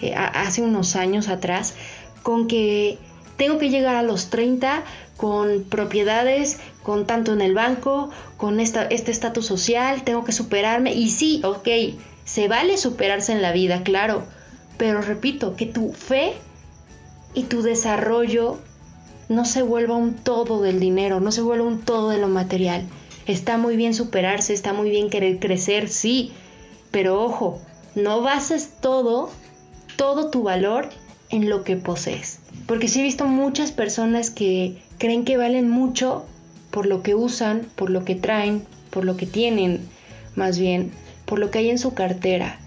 eh, 0.00 0.14
hace 0.14 0.62
unos 0.62 0.94
años 0.96 1.28
atrás 1.28 1.74
con 2.22 2.46
que 2.46 2.98
tengo 3.36 3.58
que 3.58 3.68
llegar 3.68 3.96
a 3.96 4.02
los 4.02 4.30
30 4.30 4.84
con 5.16 5.64
propiedades, 5.64 6.60
con 6.82 7.04
tanto 7.04 7.32
en 7.32 7.40
el 7.40 7.52
banco, 7.52 8.10
con 8.36 8.60
esta, 8.60 8.84
este 8.84 9.10
estatus 9.10 9.44
social, 9.44 10.04
tengo 10.04 10.24
que 10.24 10.32
superarme. 10.32 10.94
Y 10.94 11.10
sí, 11.10 11.42
ok, 11.44 11.68
se 12.24 12.46
vale 12.46 12.78
superarse 12.78 13.32
en 13.32 13.42
la 13.42 13.52
vida, 13.52 13.82
claro. 13.82 14.22
Pero 14.78 15.02
repito, 15.02 15.56
que 15.56 15.66
tu 15.66 15.92
fe 15.92 16.34
y 17.34 17.42
tu 17.44 17.62
desarrollo 17.62 18.58
no 19.28 19.44
se 19.44 19.62
vuelva 19.62 19.96
un 19.96 20.14
todo 20.14 20.62
del 20.62 20.78
dinero, 20.78 21.20
no 21.20 21.32
se 21.32 21.42
vuelva 21.42 21.66
un 21.66 21.80
todo 21.80 22.10
de 22.10 22.18
lo 22.18 22.28
material. 22.28 22.86
Está 23.26 23.58
muy 23.58 23.76
bien 23.76 23.94
superarse, 23.94 24.52
está 24.52 24.72
muy 24.72 24.90
bien 24.90 25.10
querer 25.10 25.38
crecer, 25.38 25.88
sí, 25.88 26.32
pero 26.90 27.22
ojo, 27.22 27.60
no 27.94 28.22
bases 28.22 28.72
todo, 28.80 29.30
todo 29.96 30.30
tu 30.30 30.42
valor 30.42 30.88
en 31.30 31.48
lo 31.48 31.64
que 31.64 31.76
posees. 31.76 32.40
Porque 32.66 32.88
sí 32.88 33.00
he 33.00 33.04
visto 33.04 33.26
muchas 33.26 33.72
personas 33.72 34.30
que 34.30 34.82
creen 34.98 35.24
que 35.24 35.36
valen 35.36 35.70
mucho 35.70 36.24
por 36.70 36.86
lo 36.86 37.02
que 37.02 37.14
usan, 37.14 37.66
por 37.76 37.90
lo 37.90 38.04
que 38.04 38.14
traen, 38.14 38.64
por 38.90 39.04
lo 39.04 39.16
que 39.16 39.26
tienen, 39.26 39.80
más 40.34 40.58
bien, 40.58 40.92
por 41.24 41.38
lo 41.38 41.50
que 41.50 41.60
hay 41.60 41.70
en 41.70 41.78
su 41.78 41.94
cartera. 41.94 42.58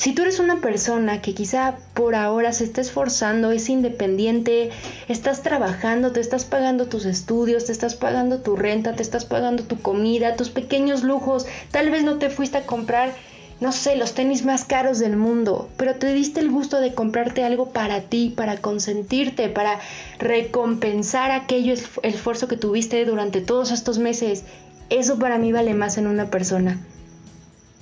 Si 0.00 0.14
tú 0.14 0.22
eres 0.22 0.38
una 0.38 0.62
persona 0.62 1.20
que 1.20 1.34
quizá 1.34 1.76
por 1.92 2.14
ahora 2.14 2.54
se 2.54 2.64
está 2.64 2.80
esforzando, 2.80 3.52
es 3.52 3.68
independiente, 3.68 4.70
estás 5.08 5.42
trabajando, 5.42 6.10
te 6.10 6.20
estás 6.20 6.46
pagando 6.46 6.86
tus 6.86 7.04
estudios, 7.04 7.66
te 7.66 7.72
estás 7.72 7.96
pagando 7.96 8.38
tu 8.38 8.56
renta, 8.56 8.96
te 8.96 9.02
estás 9.02 9.26
pagando 9.26 9.62
tu 9.62 9.78
comida, 9.82 10.36
tus 10.36 10.48
pequeños 10.48 11.02
lujos, 11.02 11.44
tal 11.70 11.90
vez 11.90 12.02
no 12.02 12.16
te 12.16 12.30
fuiste 12.30 12.56
a 12.56 12.64
comprar, 12.64 13.12
no 13.60 13.72
sé, 13.72 13.94
los 13.96 14.14
tenis 14.14 14.42
más 14.42 14.64
caros 14.64 15.00
del 15.00 15.18
mundo, 15.18 15.68
pero 15.76 15.94
te 15.96 16.14
diste 16.14 16.40
el 16.40 16.50
gusto 16.50 16.80
de 16.80 16.94
comprarte 16.94 17.44
algo 17.44 17.68
para 17.68 18.00
ti, 18.00 18.32
para 18.34 18.56
consentirte, 18.56 19.50
para 19.50 19.80
recompensar 20.18 21.30
aquello 21.30 21.74
esfuerzo 22.02 22.48
que 22.48 22.56
tuviste 22.56 23.04
durante 23.04 23.42
todos 23.42 23.70
estos 23.70 23.98
meses. 23.98 24.44
Eso 24.88 25.18
para 25.18 25.36
mí 25.36 25.52
vale 25.52 25.74
más 25.74 25.98
en 25.98 26.06
una 26.06 26.30
persona 26.30 26.78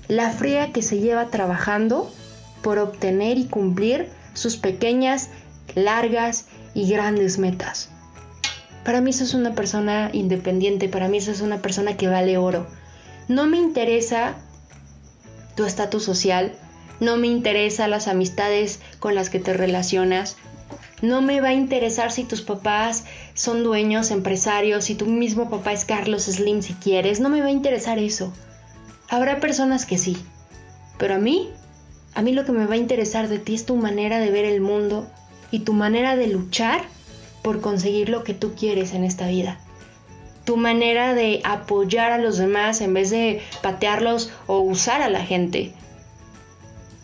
la 0.09 0.31
fría 0.31 0.73
que 0.73 0.83
se 0.83 0.99
lleva 0.99 1.27
trabajando 1.27 2.11
por 2.63 2.79
obtener 2.79 3.39
y 3.39 3.45
cumplir 3.45 4.09
sus 4.35 4.57
pequeñas, 4.57 5.31
largas 5.75 6.47
y 6.75 6.89
grandes 6.89 7.39
metas. 7.39 7.91
Para 8.85 9.01
mí 9.01 9.11
eso 9.11 9.25
es 9.25 9.35
una 9.35 9.55
persona 9.55 10.11
independiente, 10.13 10.89
para 10.89 11.09
mí 11.09 11.19
eso 11.19 11.31
es 11.31 11.43
una 11.43 11.61
persona 11.61 11.97
que 11.97 12.09
vale 12.09 12.39
oro. 12.39 12.67
No 13.29 13.47
me 13.47 13.59
interesa 13.59 14.37
tu 15.57 15.65
estatus 15.65 16.05
social, 16.05 16.55
no 17.01 17.17
me 17.17 17.27
interesa 17.27 17.87
las 17.87 18.09
amistades 18.09 18.81
con 18.99 19.15
las 19.15 19.29
que 19.29 19.41
te 19.41 19.53
relacionas, 19.53 20.37
no 21.03 21.23
me 21.23 21.41
va 21.41 21.49
a 21.49 21.55
interesar 21.55 22.11
si 22.11 22.25
tus 22.25 22.41
papás 22.43 23.05
son 23.35 23.63
dueños, 23.63 24.11
empresarios, 24.11 24.87
si 24.87 24.95
tu 24.95 25.07
mismo 25.07 25.51
papá 25.51 25.73
es 25.73 25.85
Carlos 25.85 26.25
Slim 26.25 26.63
si 26.63 26.75
quieres, 26.75 27.21
no 27.21 27.29
me 27.29 27.41
va 27.41 27.49
a 27.49 27.53
interesar 27.53 27.99
eso. 27.99 28.33
Habrá 29.09 29.41
personas 29.41 29.87
que 29.87 29.97
sí, 29.97 30.19
pero 30.99 31.15
a 31.15 31.19
mí, 31.19 31.49
a 32.15 32.21
mí 32.21 32.33
lo 32.33 32.45
que 32.45 32.53
me 32.53 32.67
va 32.67 32.75
a 32.75 32.79
interesar 32.79 33.29
de 33.29 33.39
ti 33.39 33.55
es 33.55 33.65
tu 33.65 33.77
manera 33.77 34.19
de 34.19 34.31
ver 34.31 34.45
el 34.45 34.61
mundo 34.61 35.07
y 35.51 35.61
tu 35.61 35.73
manera 35.73 36.15
de 36.15 36.27
luchar 36.27 36.83
por 37.43 37.63
conseguir 37.63 38.11
lo 38.11 38.23
que 38.23 38.35
tú 38.35 38.55
quieres 38.55 38.93
en 38.93 39.05
esta 39.05 39.27
vida. 39.27 39.59
Tu 40.45 40.59
manera 40.59 41.15
de 41.15 41.41
apoyar 41.45 42.13
a 42.13 42.19
los 42.19 42.37
demás 42.37 42.83
en 42.83 42.93
vez 42.93 43.09
de 43.09 43.41
patearlos 43.63 44.31
o 44.47 44.61
usar 44.61 45.01
a 45.01 45.09
la 45.09 45.25
gente. 45.25 45.73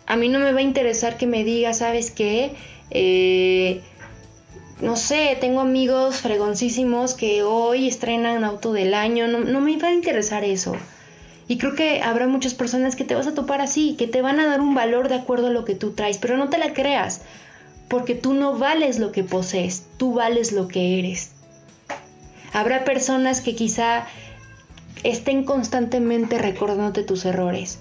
A 0.05 0.15
mí 0.15 0.29
no 0.29 0.39
me 0.39 0.53
va 0.53 0.59
a 0.59 0.63
interesar 0.63 1.17
que 1.17 1.25
me 1.25 1.43
digas, 1.43 1.79
¿sabes 1.79 2.11
qué? 2.11 2.53
Eh, 2.91 3.81
no 4.81 4.95
sé, 4.95 5.37
tengo 5.41 5.61
amigos 5.61 6.17
fregoncísimos 6.17 7.15
que 7.15 7.41
hoy 7.41 7.87
estrenan 7.87 8.43
auto 8.43 8.73
del 8.73 8.93
año. 8.93 9.27
No, 9.27 9.39
no 9.39 9.61
me 9.61 9.77
va 9.77 9.87
a 9.87 9.93
interesar 9.93 10.43
eso. 10.43 10.75
Y 11.47 11.57
creo 11.57 11.75
que 11.75 12.01
habrá 12.01 12.27
muchas 12.27 12.53
personas 12.55 12.95
que 12.95 13.03
te 13.03 13.15
vas 13.15 13.27
a 13.27 13.35
topar 13.35 13.61
así, 13.61 13.95
que 13.97 14.07
te 14.07 14.21
van 14.21 14.39
a 14.39 14.47
dar 14.47 14.61
un 14.61 14.73
valor 14.73 15.09
de 15.09 15.15
acuerdo 15.15 15.47
a 15.47 15.51
lo 15.51 15.63
que 15.63 15.75
tú 15.75 15.91
traes, 15.91 16.17
pero 16.17 16.37
no 16.37 16.49
te 16.49 16.57
la 16.57 16.73
creas, 16.73 17.21
porque 17.87 18.15
tú 18.15 18.33
no 18.33 18.57
vales 18.57 18.97
lo 18.97 19.11
que 19.11 19.23
posees, 19.23 19.85
tú 19.97 20.13
vales 20.13 20.51
lo 20.51 20.67
que 20.67 20.99
eres. 20.99 21.31
Habrá 22.51 22.83
personas 22.83 23.41
que 23.41 23.55
quizá 23.55 24.07
estén 25.03 25.43
constantemente 25.43 26.39
recordándote 26.39 27.03
tus 27.03 27.25
errores. 27.25 27.79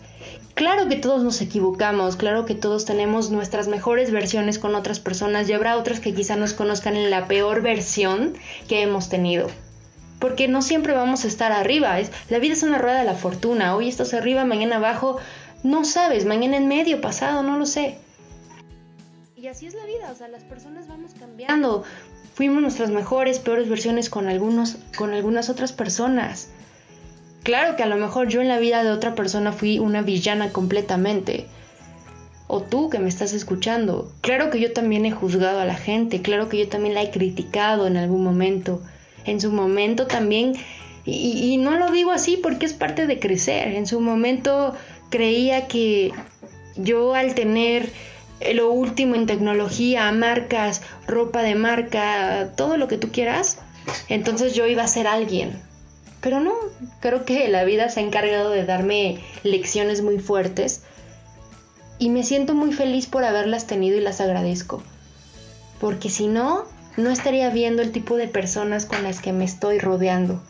Claro 0.54 0.88
que 0.88 0.96
todos 0.96 1.24
nos 1.24 1.40
equivocamos, 1.40 2.16
claro 2.16 2.44
que 2.44 2.54
todos 2.54 2.84
tenemos 2.84 3.30
nuestras 3.30 3.66
mejores 3.66 4.10
versiones 4.10 4.58
con 4.58 4.74
otras 4.74 5.00
personas 5.00 5.48
y 5.48 5.52
habrá 5.52 5.76
otras 5.76 6.00
que 6.00 6.14
quizá 6.14 6.36
nos 6.36 6.52
conozcan 6.52 6.96
en 6.96 7.10
la 7.10 7.26
peor 7.26 7.62
versión 7.62 8.34
que 8.68 8.82
hemos 8.82 9.08
tenido 9.08 9.48
porque 10.24 10.48
no 10.48 10.62
siempre 10.62 10.94
vamos 10.94 11.26
a 11.26 11.28
estar 11.28 11.52
arriba. 11.52 12.00
Es, 12.00 12.10
la 12.30 12.38
vida 12.38 12.54
es 12.54 12.62
una 12.62 12.78
rueda 12.78 13.00
de 13.00 13.04
la 13.04 13.12
fortuna. 13.12 13.76
Hoy 13.76 13.90
estás 13.90 14.14
arriba, 14.14 14.46
mañana 14.46 14.76
abajo. 14.76 15.18
No 15.62 15.84
sabes, 15.84 16.24
mañana 16.24 16.56
en 16.56 16.66
medio, 16.66 17.02
pasado, 17.02 17.42
no 17.42 17.58
lo 17.58 17.66
sé. 17.66 17.98
Y 19.36 19.48
así 19.48 19.66
es 19.66 19.74
la 19.74 19.84
vida, 19.84 20.10
o 20.10 20.16
sea, 20.16 20.28
las 20.28 20.42
personas 20.44 20.88
vamos 20.88 21.10
cambiando. 21.20 21.84
Fuimos 22.32 22.62
nuestras 22.62 22.88
mejores, 22.88 23.38
peores 23.38 23.68
versiones 23.68 24.08
con, 24.08 24.26
algunos, 24.26 24.78
con 24.96 25.12
algunas 25.12 25.50
otras 25.50 25.74
personas. 25.74 26.48
Claro 27.42 27.76
que 27.76 27.82
a 27.82 27.86
lo 27.86 27.96
mejor 27.96 28.28
yo 28.28 28.40
en 28.40 28.48
la 28.48 28.58
vida 28.58 28.82
de 28.82 28.92
otra 28.92 29.14
persona 29.14 29.52
fui 29.52 29.78
una 29.78 30.00
villana 30.00 30.52
completamente. 30.54 31.48
O 32.46 32.62
tú 32.62 32.88
que 32.88 32.98
me 32.98 33.10
estás 33.10 33.34
escuchando. 33.34 34.10
Claro 34.22 34.48
que 34.48 34.58
yo 34.58 34.72
también 34.72 35.04
he 35.04 35.10
juzgado 35.10 35.60
a 35.60 35.66
la 35.66 35.74
gente, 35.74 36.22
claro 36.22 36.48
que 36.48 36.56
yo 36.56 36.68
también 36.70 36.94
la 36.94 37.02
he 37.02 37.10
criticado 37.10 37.86
en 37.86 37.98
algún 37.98 38.24
momento 38.24 38.80
en 39.24 39.40
su 39.40 39.52
momento 39.52 40.06
también, 40.06 40.54
y, 41.06 41.58
no 41.58 41.72
lo 41.72 41.90
digo 41.90 42.12
así 42.12 42.38
porque 42.38 42.66
es 42.66 42.72
parte 42.72 43.06
de 43.06 43.18
crecer, 43.18 43.74
en 43.74 43.86
su 43.86 44.00
momento 44.00 44.74
creía 45.10 45.68
que 45.68 46.12
yo 46.76 47.14
al 47.14 47.34
tener 47.34 47.90
lo 48.54 48.70
último 48.70 49.14
en 49.14 49.26
tecnología, 49.26 50.10
marcas, 50.12 50.82
ropa 51.06 51.42
de 51.42 51.54
marca, 51.54 52.52
todo 52.56 52.76
lo 52.76 52.88
que 52.88 52.98
tú 52.98 53.12
quieras, 53.12 53.58
entonces 54.08 54.54
yo 54.54 54.66
iba 54.66 54.82
a 54.82 54.88
ser 54.88 55.06
alguien. 55.06 55.60
Pero 56.20 56.40
no, 56.40 56.54
creo 57.00 57.26
que 57.26 57.48
la 57.48 57.64
vida 57.64 57.90
se 57.90 58.00
ha 58.00 58.02
encargado 58.02 58.50
de 58.50 58.64
darme 58.64 59.20
lecciones 59.42 60.00
muy 60.00 60.18
fuertes 60.18 60.82
y 61.98 62.08
me 62.08 62.22
siento 62.22 62.54
muy 62.54 62.72
feliz 62.72 63.06
por 63.06 63.24
haberlas 63.24 63.66
tenido 63.66 63.98
y 63.98 64.00
las 64.00 64.22
agradezco. 64.22 64.82
Porque 65.80 66.08
si 66.08 66.26
no, 66.26 66.64
no 66.96 67.10
estaría 67.10 67.50
viendo 67.50 67.82
el 67.82 67.92
tipo 67.92 68.16
de 68.16 68.28
personas 68.28 68.86
con 68.86 69.02
las 69.02 69.20
que 69.20 69.32
me 69.32 69.44
estoy 69.44 69.78
rodeando 69.78 70.40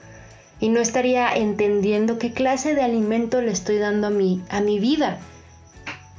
y 0.60 0.68
no 0.68 0.80
estaría 0.80 1.34
entendiendo 1.34 2.18
qué 2.18 2.32
clase 2.32 2.74
de 2.74 2.82
alimento 2.82 3.40
le 3.40 3.50
estoy 3.50 3.78
dando 3.78 4.08
a 4.08 4.10
mi, 4.10 4.42
a 4.50 4.60
mi 4.60 4.78
vida, 4.78 5.18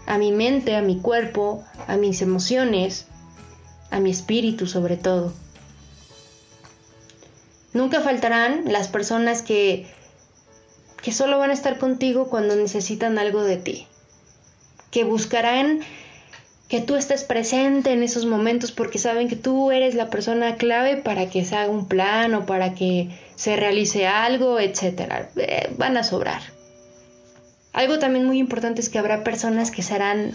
a 0.05 0.17
mi 0.17 0.31
mente, 0.31 0.75
a 0.75 0.81
mi 0.81 0.99
cuerpo, 0.99 1.63
a 1.87 1.97
mis 1.97 2.21
emociones, 2.21 3.05
a 3.91 3.99
mi 3.99 4.11
espíritu 4.11 4.67
sobre 4.67 4.97
todo. 4.97 5.33
Nunca 7.73 8.01
faltarán 8.01 8.71
las 8.71 8.87
personas 8.87 9.41
que, 9.41 9.85
que 11.01 11.11
solo 11.11 11.37
van 11.37 11.49
a 11.49 11.53
estar 11.53 11.77
contigo 11.77 12.29
cuando 12.29 12.55
necesitan 12.55 13.19
algo 13.19 13.43
de 13.43 13.57
ti, 13.57 13.87
que 14.91 15.03
buscarán 15.03 15.81
que 16.67 16.81
tú 16.81 16.95
estés 16.95 17.23
presente 17.23 17.91
en 17.91 18.01
esos 18.01 18.25
momentos 18.25 18.71
porque 18.71 18.97
saben 18.97 19.27
que 19.27 19.35
tú 19.35 19.71
eres 19.71 19.93
la 19.93 20.09
persona 20.09 20.55
clave 20.55 20.97
para 20.97 21.29
que 21.29 21.45
se 21.45 21.55
haga 21.55 21.69
un 21.69 21.87
plan 21.87 22.33
o 22.33 22.45
para 22.45 22.73
que 22.73 23.09
se 23.35 23.55
realice 23.55 24.07
algo, 24.07 24.59
etc. 24.59 25.27
Eh, 25.37 25.69
van 25.77 25.97
a 25.97 26.03
sobrar. 26.03 26.41
Algo 27.73 27.99
también 27.99 28.25
muy 28.25 28.39
importante 28.39 28.81
es 28.81 28.89
que 28.89 28.97
habrá 28.97 29.23
personas 29.23 29.69
que 29.69 29.83
serán 29.83 30.31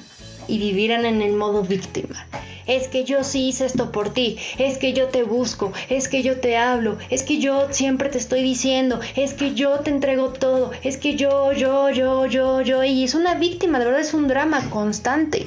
y 0.47 0.59
vivirán 0.59 1.07
en 1.07 1.23
el 1.23 1.33
modo 1.33 1.63
víctima. 1.63 2.27
Es 2.67 2.87
que 2.87 3.05
yo 3.05 3.25
sí 3.25 3.49
hice 3.49 3.65
esto 3.65 3.91
por 3.91 4.13
ti, 4.13 4.39
es 4.59 4.79
que 4.79 4.93
yo 4.93 5.09
te 5.09 5.23
busco, 5.23 5.73
es 5.89 6.09
que 6.09 6.23
yo 6.23 6.39
te 6.39 6.57
hablo, 6.57 6.99
es 7.09 7.23
que 7.23 7.39
yo 7.39 7.73
siempre 7.73 8.11
te 8.11 8.19
estoy 8.19 8.43
diciendo, 8.43 9.01
es 9.17 9.33
que 9.33 9.55
yo 9.55 9.81
te 9.81 9.91
entrego 9.91 10.29
todo, 10.29 10.71
es 10.85 10.99
que 10.99 11.17
yo, 11.17 11.53
yo, 11.53 11.91
yo, 11.91 12.27
yo, 12.27 12.61
yo, 12.61 12.85
y 12.85 13.05
es 13.05 13.15
una 13.15 13.35
víctima, 13.35 13.79
de 13.79 13.87
verdad 13.87 14.01
es 14.03 14.15
un 14.15 14.29
drama 14.29 14.69
constante. 14.71 15.47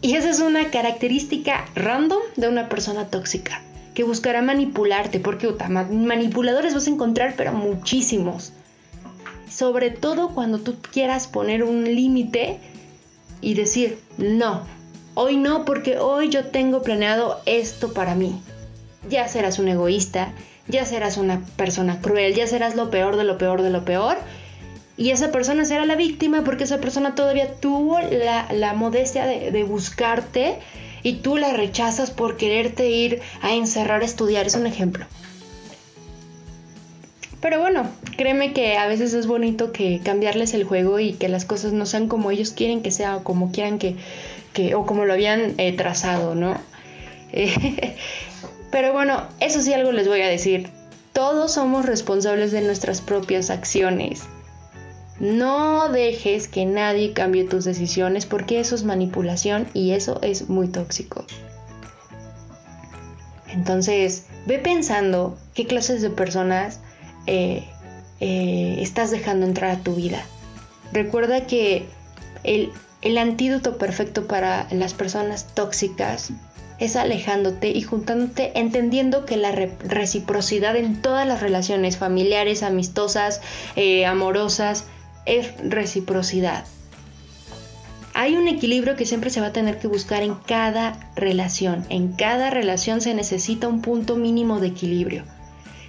Y 0.00 0.14
esa 0.14 0.30
es 0.30 0.40
una 0.40 0.70
característica 0.70 1.64
random 1.74 2.20
de 2.36 2.48
una 2.48 2.68
persona 2.68 3.08
tóxica, 3.08 3.62
que 3.94 4.04
buscará 4.04 4.42
manipularte, 4.42 5.20
porque 5.20 5.48
manipuladores 5.68 6.74
vas 6.74 6.86
a 6.86 6.90
encontrar, 6.90 7.34
pero 7.36 7.52
muchísimos. 7.52 8.52
Sobre 9.50 9.90
todo 9.90 10.30
cuando 10.30 10.58
tú 10.58 10.76
quieras 10.92 11.28
poner 11.28 11.62
un 11.62 11.84
límite 11.84 12.58
y 13.40 13.54
decir, 13.54 13.98
no, 14.18 14.62
hoy 15.14 15.38
no, 15.38 15.64
porque 15.64 15.98
hoy 15.98 16.28
yo 16.28 16.46
tengo 16.46 16.82
planeado 16.82 17.40
esto 17.46 17.92
para 17.94 18.14
mí. 18.14 18.40
Ya 19.08 19.28
serás 19.28 19.58
un 19.58 19.68
egoísta, 19.68 20.32
ya 20.68 20.84
serás 20.84 21.16
una 21.16 21.40
persona 21.56 22.00
cruel, 22.00 22.34
ya 22.34 22.46
serás 22.46 22.76
lo 22.76 22.90
peor 22.90 23.16
de 23.16 23.24
lo 23.24 23.38
peor 23.38 23.62
de 23.62 23.70
lo 23.70 23.84
peor 23.84 24.18
y 24.96 25.10
esa 25.10 25.30
persona 25.30 25.64
será 25.64 25.84
la 25.84 25.94
víctima 25.94 26.42
porque 26.42 26.64
esa 26.64 26.78
persona 26.78 27.14
todavía 27.14 27.54
tuvo 27.54 27.98
la, 28.00 28.72
modestia 28.74 29.26
de, 29.26 29.62
buscarte 29.64 30.56
y 31.02 31.16
tú 31.16 31.36
la 31.36 31.52
rechazas 31.52 32.10
por 32.10 32.36
quererte 32.36 32.88
ir 32.88 33.20
a 33.42 33.52
encerrar 33.54 34.02
a 34.02 34.06
estudiar. 34.06 34.46
Es 34.46 34.54
un 34.54 34.66
ejemplo. 34.66 35.04
Pero 37.42 37.60
bueno, 37.60 37.88
créeme 38.16 38.54
que 38.54 38.78
a 38.78 38.86
veces 38.86 39.12
es 39.12 39.26
bonito 39.26 39.70
que 39.70 40.00
cambiarles 40.02 40.54
el 40.54 40.64
juego 40.64 40.98
y 40.98 41.12
que 41.12 41.28
las 41.28 41.44
cosas 41.44 41.74
no 41.74 41.84
sean 41.84 42.08
como 42.08 42.30
ellos 42.30 42.50
quieren 42.50 42.82
que 42.82 42.90
sea 42.90 43.16
o 43.16 43.24
como 43.24 43.52
quieran 43.52 43.78
que, 43.78 43.96
que 44.54 44.74
o 44.74 44.86
como 44.86 45.04
lo 45.04 45.12
habían 45.12 45.54
eh, 45.58 45.72
trazado, 45.76 46.34
¿no? 46.34 46.58
pero 48.70 48.94
bueno, 48.94 49.28
eso 49.40 49.60
sí 49.60 49.74
algo 49.74 49.92
les 49.92 50.08
voy 50.08 50.22
a 50.22 50.28
decir. 50.28 50.70
Todos 51.12 51.52
somos 51.52 51.84
responsables 51.84 52.52
de 52.52 52.62
nuestras 52.62 53.02
propias 53.02 53.50
acciones. 53.50 54.24
No 55.18 55.88
dejes 55.88 56.46
que 56.48 56.66
nadie 56.66 57.12
cambie 57.12 57.44
tus 57.44 57.64
decisiones 57.64 58.26
porque 58.26 58.60
eso 58.60 58.74
es 58.74 58.84
manipulación 58.84 59.66
y 59.72 59.92
eso 59.92 60.20
es 60.22 60.48
muy 60.48 60.68
tóxico. 60.68 61.24
Entonces, 63.48 64.26
ve 64.46 64.58
pensando 64.58 65.38
qué 65.54 65.66
clases 65.66 66.02
de 66.02 66.10
personas 66.10 66.80
eh, 67.26 67.64
eh, 68.20 68.76
estás 68.80 69.10
dejando 69.10 69.46
entrar 69.46 69.70
a 69.70 69.82
tu 69.82 69.94
vida. 69.94 70.22
Recuerda 70.92 71.46
que 71.46 71.86
el, 72.44 72.70
el 73.00 73.16
antídoto 73.16 73.78
perfecto 73.78 74.26
para 74.26 74.68
las 74.70 74.92
personas 74.92 75.54
tóxicas 75.54 76.32
es 76.78 76.96
alejándote 76.96 77.70
y 77.70 77.80
juntándote, 77.82 78.52
entendiendo 78.58 79.24
que 79.24 79.36
la 79.36 79.52
reciprocidad 79.52 80.76
en 80.76 81.00
todas 81.00 81.26
las 81.26 81.40
relaciones 81.40 81.96
familiares, 81.96 82.62
amistosas, 82.62 83.40
eh, 83.76 84.04
amorosas, 84.04 84.84
es 85.26 85.52
reciprocidad. 85.62 86.64
Hay 88.14 88.34
un 88.36 88.48
equilibrio 88.48 88.96
que 88.96 89.04
siempre 89.04 89.28
se 89.28 89.42
va 89.42 89.48
a 89.48 89.52
tener 89.52 89.78
que 89.78 89.88
buscar 89.88 90.22
en 90.22 90.34
cada 90.34 90.98
relación. 91.16 91.84
En 91.90 92.12
cada 92.12 92.48
relación 92.48 93.02
se 93.02 93.12
necesita 93.12 93.68
un 93.68 93.82
punto 93.82 94.16
mínimo 94.16 94.58
de 94.58 94.68
equilibrio. 94.68 95.24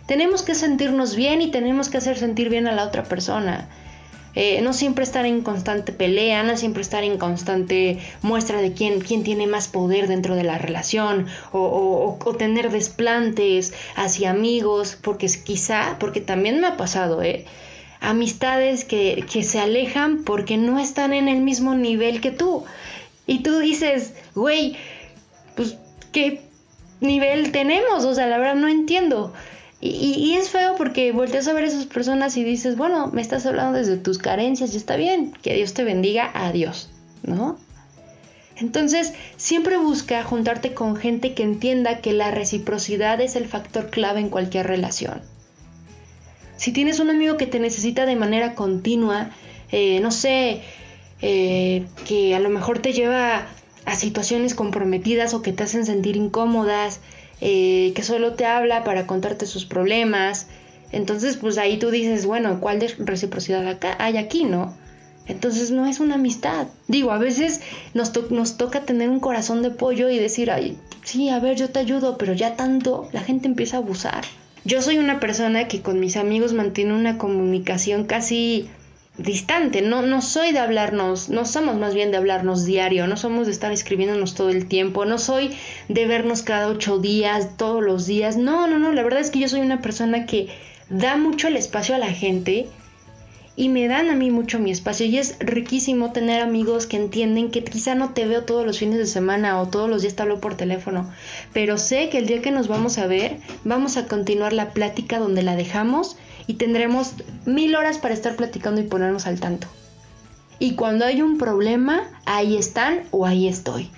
Tenemos 0.07 0.41
que 0.41 0.53
sentirnos 0.53 1.15
bien 1.15 1.41
y 1.41 1.51
tenemos 1.51 1.87
que 1.87 1.97
hacer 1.97 2.17
sentir 2.17 2.49
bien 2.49 2.67
a 2.67 2.73
la 2.73 2.83
otra 2.83 3.03
persona. 3.03 3.69
Eh, 4.35 4.61
no 4.61 4.73
siempre 4.73 5.03
estar 5.03 5.25
en 5.25 5.41
constante 5.41 5.91
pelea, 5.91 6.43
no 6.43 6.55
siempre 6.57 6.81
estar 6.81 7.03
en 7.03 7.17
constante 7.17 7.97
muestra 8.21 8.61
de 8.61 8.71
quién, 8.71 8.99
quién 8.99 9.23
tiene 9.23 9.47
más 9.47 9.67
poder 9.67 10.07
dentro 10.07 10.35
de 10.35 10.43
la 10.43 10.59
relación 10.59 11.25
o, 11.51 12.19
o, 12.23 12.35
tener 12.35 12.69
desplantes 12.69 13.73
hacia 13.95 14.29
amigos, 14.29 14.95
porque 15.01 15.27
quizá, 15.43 15.95
porque 15.99 16.21
también 16.21 16.61
me 16.61 16.67
ha 16.67 16.77
pasado, 16.77 17.23
¿eh? 17.23 17.45
Amistades 17.99 18.85
que, 18.85 19.25
se 19.43 19.59
alejan 19.59 20.23
porque 20.23 20.57
no 20.57 20.79
están 20.79 21.13
en 21.13 21.27
el 21.27 21.41
mismo 21.41 21.75
nivel 21.75 22.21
que 22.21 22.31
tú. 22.31 22.65
Y 23.25 23.39
tú 23.43 23.59
dices, 23.59 24.13
güey, 24.35 24.75
pues, 25.55 25.77
¿qué 26.11 26.41
nivel 27.01 27.51
tenemos? 27.51 28.05
O 28.05 28.15
sea, 28.15 28.27
la 28.27 28.37
verdad 28.37 28.55
no 28.55 28.67
entiendo. 28.67 29.33
Y, 29.79 29.89
y, 29.89 30.35
es 30.35 30.49
feo 30.49 30.75
porque 30.75 31.11
volteas 31.11 31.47
a 31.47 31.53
ver 31.53 31.65
a 31.65 31.67
esas 31.67 31.85
personas 31.85 32.35
y 32.35 32.43
dices, 32.43 32.77
bueno, 32.77 33.07
me 33.07 33.21
estás 33.21 33.45
hablando 33.45 33.77
desde 33.77 33.97
tus 33.97 34.17
carencias 34.17 34.73
y 34.73 34.77
está 34.77 34.95
bien, 34.95 35.33
que 35.43 35.53
Dios 35.53 35.73
te 35.73 35.83
bendiga, 35.83 36.31
adiós, 36.33 36.89
¿no? 37.21 37.59
Entonces, 38.59 39.13
siempre 39.35 39.77
busca 39.77 40.23
juntarte 40.23 40.73
con 40.73 40.95
gente 40.95 41.35
que 41.35 41.43
entienda 41.43 42.01
que 42.01 42.11
la 42.11 42.31
reciprocidad 42.31 43.21
es 43.21 43.35
el 43.35 43.45
factor 43.45 43.91
clave 43.91 44.19
en 44.19 44.29
cualquier 44.29 44.65
relación. 44.65 45.21
Si 46.57 46.71
tienes 46.71 46.99
un 46.99 47.09
amigo 47.09 47.37
que 47.37 47.47
te 47.47 47.59
necesita 47.59 48.05
de 48.05 48.15
manera 48.15 48.55
continua, 48.55 49.31
eh, 49.71 49.99
no 50.01 50.11
sé, 50.11 50.61
eh, 51.21 51.85
que 52.05 52.35
a 52.35 52.39
lo 52.39 52.49
mejor 52.49 52.79
te 52.79 52.93
lleva 52.93 53.47
a 53.85 53.95
situaciones 53.95 54.53
comprometidas 54.53 55.33
o 55.33 55.41
que 55.41 55.53
te 55.53 55.63
hacen 55.63 55.85
sentir 55.85 56.15
incómodas, 56.15 56.99
eh, 57.39 57.93
que 57.95 58.03
solo 58.03 58.33
te 58.33 58.45
habla 58.45 58.83
para 58.83 59.07
contarte 59.07 59.45
sus 59.45 59.65
problemas, 59.65 60.47
entonces 60.91 61.37
pues 61.37 61.57
ahí 61.57 61.77
tú 61.77 61.91
dices, 61.91 62.25
bueno, 62.25 62.59
¿cuál 62.59 62.79
de 62.79 62.87
reciprocidad 62.99 63.67
acá 63.67 63.95
hay 63.99 64.17
aquí, 64.17 64.43
no? 64.43 64.73
Entonces 65.27 65.71
no 65.71 65.85
es 65.85 65.99
una 65.99 66.15
amistad. 66.15 66.67
Digo, 66.87 67.11
a 67.11 67.17
veces 67.17 67.61
nos, 67.93 68.11
nos 68.31 68.57
toca 68.57 68.81
tener 68.81 69.09
un 69.09 69.19
corazón 69.19 69.61
de 69.61 69.71
pollo 69.71 70.09
y 70.09 70.17
decir, 70.17 70.49
ay, 70.51 70.77
sí, 71.03 71.29
a 71.29 71.39
ver, 71.39 71.57
yo 71.57 71.69
te 71.69 71.79
ayudo, 71.79 72.17
pero 72.17 72.33
ya 72.33 72.55
tanto 72.55 73.09
la 73.11 73.21
gente 73.21 73.47
empieza 73.47 73.77
a 73.77 73.81
abusar. 73.81 74.23
Yo 74.67 74.81
soy 74.81 74.97
una 74.97 75.21
persona 75.21 75.69
que 75.69 75.81
con 75.81 76.01
mis 76.01 76.17
amigos 76.17 76.51
mantiene 76.51 76.93
una 76.93 77.17
comunicación 77.17 78.03
casi 78.03 78.67
distante, 79.17 79.81
no, 79.81 80.01
no 80.01 80.21
soy 80.21 80.51
de 80.51 80.59
hablarnos, 80.59 81.29
no 81.29 81.45
somos 81.45 81.77
más 81.77 81.93
bien 81.93 82.11
de 82.11 82.17
hablarnos 82.17 82.65
diario, 82.65 83.07
no 83.07 83.15
somos 83.15 83.45
de 83.45 83.53
estar 83.53 83.71
escribiéndonos 83.71 84.35
todo 84.35 84.49
el 84.49 84.67
tiempo, 84.67 85.05
no 85.05 85.19
soy 85.19 85.55
de 85.87 86.05
vernos 86.05 86.41
cada 86.41 86.67
ocho 86.67 86.97
días, 86.99 87.55
todos 87.55 87.81
los 87.81 88.07
días, 88.07 88.35
no, 88.35 88.67
no, 88.67 88.77
no, 88.77 88.91
la 88.91 89.03
verdad 89.03 89.21
es 89.21 89.31
que 89.31 89.39
yo 89.39 89.47
soy 89.47 89.61
una 89.61 89.81
persona 89.81 90.25
que 90.25 90.49
da 90.89 91.15
mucho 91.15 91.47
el 91.47 91.55
espacio 91.55 91.95
a 91.95 91.99
la 91.99 92.11
gente 92.11 92.67
y 93.57 93.69
me 93.69 93.87
dan 93.87 94.11
a 94.11 94.15
mí 94.15 94.29
mucho 94.29 94.59
mi 94.59 94.69
espacio 94.69 95.07
y 95.07 95.17
es 95.17 95.35
riquísimo 95.39 96.13
tener 96.13 96.41
amigos 96.41 96.85
que 96.85 96.95
entienden 96.95 97.49
que 97.49 97.63
quizá 97.63 97.95
no 97.95 98.13
te 98.13 98.27
veo 98.27 98.43
todos 98.43 98.63
los 98.63 98.77
fines 98.77 98.99
de 98.99 99.07
semana 99.07 99.59
o 99.59 99.67
todos 99.67 99.89
los 99.89 100.03
días 100.03 100.15
te 100.15 100.21
hablo 100.21 100.39
por 100.39 100.55
teléfono, 100.55 101.11
pero 101.53 101.79
sé 101.79 102.09
que 102.09 102.19
el 102.19 102.27
día 102.27 102.43
que 102.43 102.51
nos 102.51 102.67
vamos 102.67 102.99
a 102.99 103.07
ver 103.07 103.39
vamos 103.65 103.97
a 103.97 104.05
continuar 104.05 104.53
la 104.53 104.73
plática 104.73 105.17
donde 105.17 105.41
la 105.41 105.55
dejamos 105.55 106.17
y 106.45 106.53
tendremos 106.53 107.15
mil 107.47 107.75
horas 107.75 107.97
para 107.97 108.13
estar 108.13 108.35
platicando 108.35 108.79
y 108.79 108.83
ponernos 108.83 109.25
al 109.25 109.39
tanto. 109.39 109.67
Y 110.59 110.75
cuando 110.75 111.05
hay 111.05 111.23
un 111.23 111.39
problema, 111.39 112.03
ahí 112.25 112.57
están 112.57 113.03
o 113.09 113.25
ahí 113.25 113.47
estoy. 113.47 113.89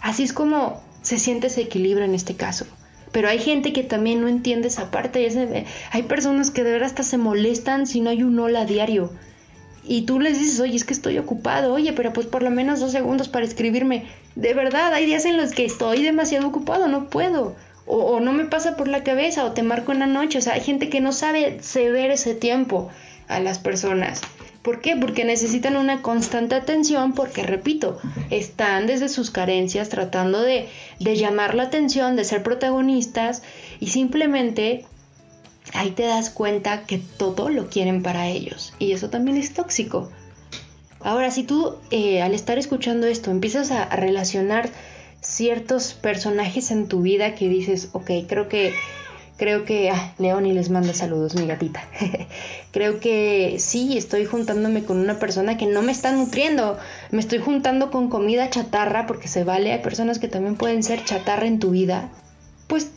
Así 0.00 0.24
es 0.24 0.32
como 0.32 0.82
se 1.02 1.18
siente 1.20 1.46
ese 1.46 1.62
equilibrio 1.62 2.04
en 2.04 2.16
este 2.16 2.34
caso. 2.34 2.66
Pero 3.12 3.28
hay 3.28 3.38
gente 3.38 3.72
que 3.72 3.82
también 3.82 4.20
no 4.20 4.28
entiende 4.28 4.68
esa 4.68 4.90
parte. 4.90 5.66
hay 5.90 6.02
personas 6.04 6.50
que 6.50 6.62
de 6.62 6.72
verdad 6.72 6.86
hasta 6.86 7.02
se 7.02 7.18
molestan 7.18 7.86
si 7.86 8.00
no 8.00 8.10
hay 8.10 8.22
un 8.22 8.38
hola 8.38 8.64
diario. 8.64 9.10
Y 9.82 10.02
tú 10.02 10.20
les 10.20 10.38
dices, 10.38 10.60
oye, 10.60 10.76
es 10.76 10.84
que 10.84 10.92
estoy 10.92 11.18
ocupado, 11.18 11.72
oye, 11.72 11.92
pero 11.92 12.12
pues 12.12 12.26
por 12.26 12.42
lo 12.42 12.50
menos 12.50 12.80
dos 12.80 12.92
segundos 12.92 13.28
para 13.28 13.46
escribirme. 13.46 14.06
De 14.36 14.54
verdad, 14.54 14.92
hay 14.92 15.06
días 15.06 15.24
en 15.24 15.36
los 15.36 15.52
que 15.52 15.64
estoy 15.64 16.02
demasiado 16.02 16.46
ocupado, 16.46 16.86
no 16.86 17.08
puedo. 17.08 17.56
O, 17.86 17.96
o 17.96 18.20
no 18.20 18.32
me 18.32 18.44
pasa 18.44 18.76
por 18.76 18.86
la 18.86 19.02
cabeza, 19.02 19.44
o 19.44 19.52
te 19.52 19.62
marco 19.62 19.90
en 19.90 19.98
la 19.98 20.06
noche. 20.06 20.38
O 20.38 20.42
sea, 20.42 20.54
hay 20.54 20.60
gente 20.60 20.88
que 20.88 21.00
no 21.00 21.12
sabe 21.12 21.58
ceder 21.60 22.10
ese 22.10 22.34
tiempo 22.34 22.90
a 23.26 23.40
las 23.40 23.58
personas. 23.58 24.20
¿Por 24.62 24.82
qué? 24.82 24.94
Porque 24.94 25.24
necesitan 25.24 25.76
una 25.76 26.02
constante 26.02 26.54
atención 26.54 27.14
porque, 27.14 27.42
repito, 27.44 27.98
están 28.28 28.86
desde 28.86 29.08
sus 29.08 29.30
carencias 29.30 29.88
tratando 29.88 30.42
de, 30.42 30.68
llamar 30.98 31.54
la 31.54 31.64
atención, 31.64 32.14
de 32.14 32.24
ser 32.24 32.42
protagonistas 32.42 33.42
y 33.78 33.86
simplemente 33.86 34.84
ahí 35.72 35.92
te 35.92 36.02
das 36.02 36.28
cuenta 36.28 36.84
que 36.84 36.98
todo 36.98 37.48
lo 37.48 37.70
quieren 37.70 38.02
para 38.02 38.28
ellos 38.28 38.74
y 38.78 38.92
eso 38.92 39.08
también 39.08 39.38
es 39.38 39.54
tóxico. 39.54 40.10
Ahora, 41.00 41.30
si 41.30 41.44
tú 41.44 41.76
eh, 41.90 42.20
al 42.20 42.34
estar 42.34 42.58
escuchando 42.58 43.06
esto 43.06 43.30
empiezas 43.30 43.70
a, 43.70 43.82
a 43.82 43.96
relacionar 43.96 44.68
ciertos 45.22 45.94
personajes 45.94 46.70
en 46.70 46.86
tu 46.86 47.00
vida 47.00 47.34
que 47.34 47.48
dices, 47.48 47.88
ok, 47.92 48.10
creo 48.28 48.48
que 48.48 48.74
Creo 49.40 49.64
que, 49.64 49.88
ah, 49.88 50.12
Leoni 50.18 50.52
les 50.52 50.68
manda 50.68 50.92
saludos, 50.92 51.34
mi 51.34 51.46
gatita. 51.46 51.82
Creo 52.72 53.00
que 53.00 53.56
sí, 53.58 53.96
estoy 53.96 54.26
juntándome 54.26 54.84
con 54.84 54.98
una 54.98 55.18
persona 55.18 55.56
que 55.56 55.64
no 55.64 55.80
me 55.80 55.92
está 55.92 56.12
nutriendo. 56.12 56.76
Me 57.10 57.20
estoy 57.20 57.38
juntando 57.38 57.90
con 57.90 58.10
comida 58.10 58.50
chatarra 58.50 59.06
porque 59.06 59.28
se 59.28 59.44
vale. 59.44 59.72
Hay 59.72 59.78
personas 59.78 60.18
que 60.18 60.28
también 60.28 60.56
pueden 60.56 60.82
ser 60.82 61.06
chatarra 61.06 61.46
en 61.46 61.58
tu 61.58 61.70
vida. 61.70 62.10
Pues 62.66 62.90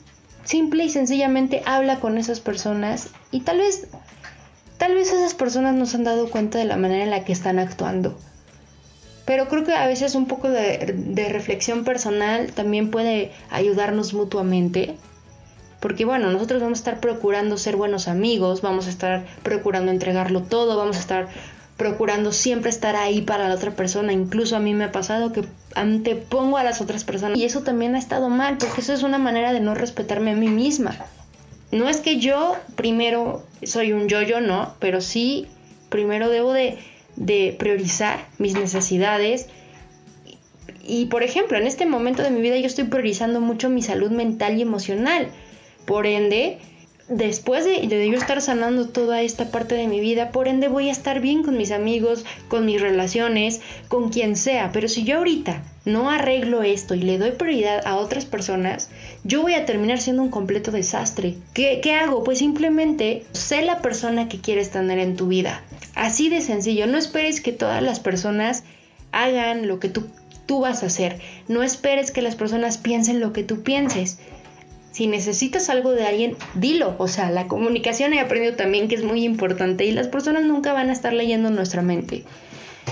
simple 0.43 0.83
y 0.83 0.89
sencillamente 0.89 1.63
habla 1.65 2.01
con 2.01 2.17
esas 2.17 2.41
personas 2.41 3.11
y 3.31 3.39
tal 3.39 3.59
vez, 3.59 3.87
tal 4.77 4.95
vez 4.95 5.13
esas 5.13 5.35
personas 5.35 5.75
no 5.75 5.85
se 5.85 5.95
han 5.95 6.03
dado 6.03 6.29
cuenta 6.29 6.57
de 6.57 6.65
la 6.65 6.75
manera 6.75 7.05
en 7.05 7.11
la 7.11 7.23
que 7.23 7.31
están 7.31 7.57
actuando. 7.57 8.19
Pero 9.23 9.47
creo 9.47 9.63
que 9.63 9.75
a 9.75 9.87
veces 9.87 10.13
un 10.13 10.27
poco 10.27 10.49
de, 10.49 10.93
de 10.93 11.29
reflexión 11.29 11.85
personal 11.85 12.51
también 12.51 12.91
puede 12.91 13.31
ayudarnos 13.49 14.13
mutuamente 14.13 14.97
porque 15.83 16.05
bueno, 16.05 16.31
nosotros 16.31 16.61
vamos 16.61 16.77
a 16.77 16.79
estar 16.79 17.01
procurando 17.01 17.57
ser 17.57 17.75
buenos 17.75 18.07
amigos, 18.07 18.61
vamos 18.61 18.87
a 18.87 18.89
estar 18.89 19.25
procurando 19.43 19.91
entregarlo 19.91 20.41
todo, 20.41 20.77
vamos 20.77 20.95
a 20.95 20.99
estar 21.01 21.27
procurando 21.75 22.31
siempre 22.31 22.69
estar 22.69 22.95
ahí 22.95 23.19
para 23.19 23.49
la 23.49 23.55
otra 23.55 23.71
persona. 23.71 24.13
Incluso 24.13 24.55
a 24.55 24.61
mí 24.61 24.73
me 24.73 24.85
ha 24.85 24.93
pasado 24.93 25.33
que 25.33 25.43
antepongo 25.75 26.55
a 26.55 26.63
las 26.63 26.79
otras 26.79 27.03
personas. 27.03 27.37
Y 27.37 27.43
eso 27.43 27.63
también 27.63 27.95
ha 27.95 27.99
estado 27.99 28.29
mal, 28.29 28.57
porque 28.59 28.79
eso 28.79 28.93
es 28.93 29.03
una 29.03 29.17
manera 29.17 29.51
de 29.51 29.59
no 29.59 29.75
respetarme 29.75 30.31
a 30.31 30.35
mí 30.35 30.47
misma. 30.47 30.95
No 31.73 31.89
es 31.89 31.97
que 31.97 32.17
yo 32.17 32.55
primero 32.77 33.43
soy 33.63 33.91
un 33.91 34.07
yo-yo, 34.07 34.39
no, 34.39 34.75
pero 34.79 35.01
sí 35.01 35.49
primero 35.89 36.29
debo 36.29 36.53
de, 36.53 36.77
de 37.17 37.57
priorizar 37.59 38.25
mis 38.37 38.53
necesidades. 38.53 39.47
Y 40.87 41.07
por 41.07 41.23
ejemplo, 41.23 41.57
en 41.57 41.67
este 41.67 41.85
momento 41.85 42.23
de 42.23 42.29
mi 42.29 42.39
vida 42.39 42.55
yo 42.55 42.67
estoy 42.67 42.85
priorizando 42.85 43.41
mucho 43.41 43.69
mi 43.69 43.81
salud 43.81 44.11
mental 44.11 44.57
y 44.57 44.61
emocional. 44.61 45.27
Por 45.85 46.07
ende, 46.07 46.59
después 47.07 47.65
de, 47.65 47.87
yo 47.87 48.17
estar 48.17 48.41
sanando 48.41 48.87
toda 48.87 49.21
esta 49.21 49.51
parte 49.51 49.75
de 49.75 49.87
mi 49.87 49.99
vida, 49.99 50.31
por 50.31 50.47
ende 50.47 50.67
voy 50.67 50.89
a 50.89 50.91
estar 50.91 51.19
bien 51.19 51.43
con 51.43 51.57
mis 51.57 51.71
amigos, 51.71 52.25
con 52.47 52.65
mis 52.65 52.81
relaciones, 52.81 53.61
con 53.87 54.09
quien 54.09 54.35
sea. 54.35 54.71
Pero 54.71 54.87
si 54.87 55.03
yo 55.03 55.17
ahorita 55.17 55.63
no 55.85 56.09
arreglo 56.09 56.63
esto 56.63 56.95
y 56.95 57.01
le 57.01 57.17
doy 57.17 57.31
prioridad 57.31 57.85
a 57.85 57.97
otras 57.97 58.25
personas, 58.25 58.89
yo 59.23 59.41
voy 59.41 59.53
a 59.53 59.65
terminar 59.65 59.99
siendo 59.99 60.23
un 60.23 60.29
completo 60.29 60.71
desastre. 60.71 61.35
¿Qué, 61.53 61.79
qué 61.81 61.93
hago? 61.93 62.23
Pues 62.23 62.39
simplemente 62.39 63.25
sé 63.33 63.63
la 63.63 63.81
persona 63.81 64.29
que 64.29 64.39
quieres 64.39 64.71
tener 64.71 64.99
en 64.99 65.15
tu 65.15 65.27
vida. 65.27 65.63
Así 65.95 66.29
de 66.29 66.41
sencillo. 66.41 66.87
No 66.87 66.97
esperes 66.97 67.41
que 67.41 67.51
todas 67.51 67.83
las 67.83 67.99
personas 67.99 68.63
hagan 69.11 69.67
lo 69.67 69.79
que 69.79 69.89
tú, 69.89 70.05
tú 70.45 70.61
vas 70.61 70.83
a 70.83 70.87
hacer. 70.87 71.19
No 71.47 71.63
esperes 71.63 72.11
que 72.11 72.21
las 72.21 72.35
personas 72.35 72.77
piensen 72.77 73.19
lo 73.19 73.33
que 73.33 73.43
tú 73.43 73.61
pienses 73.61 74.19
si 74.93 75.07
necesitas 75.07 75.69
algo 75.69 75.91
de 75.91 76.05
alguien, 76.05 76.37
dilo. 76.53 76.95
O 76.99 77.07
sea, 77.07 77.31
la 77.31 77.47
comunicación 77.47 78.13
he 78.13 78.19
aprendido 78.19 78.55
también 78.55 78.87
que 78.87 78.95
es 78.95 79.03
muy 79.03 79.23
importante 79.23 79.85
y 79.85 79.91
las 79.91 80.07
personas 80.07 80.43
nunca 80.43 80.71
van 80.71 80.89
a 80.89 80.93
estar 80.93 81.13
leyendo 81.13 81.49
nuestra 81.49 81.81
mente. 81.81 82.23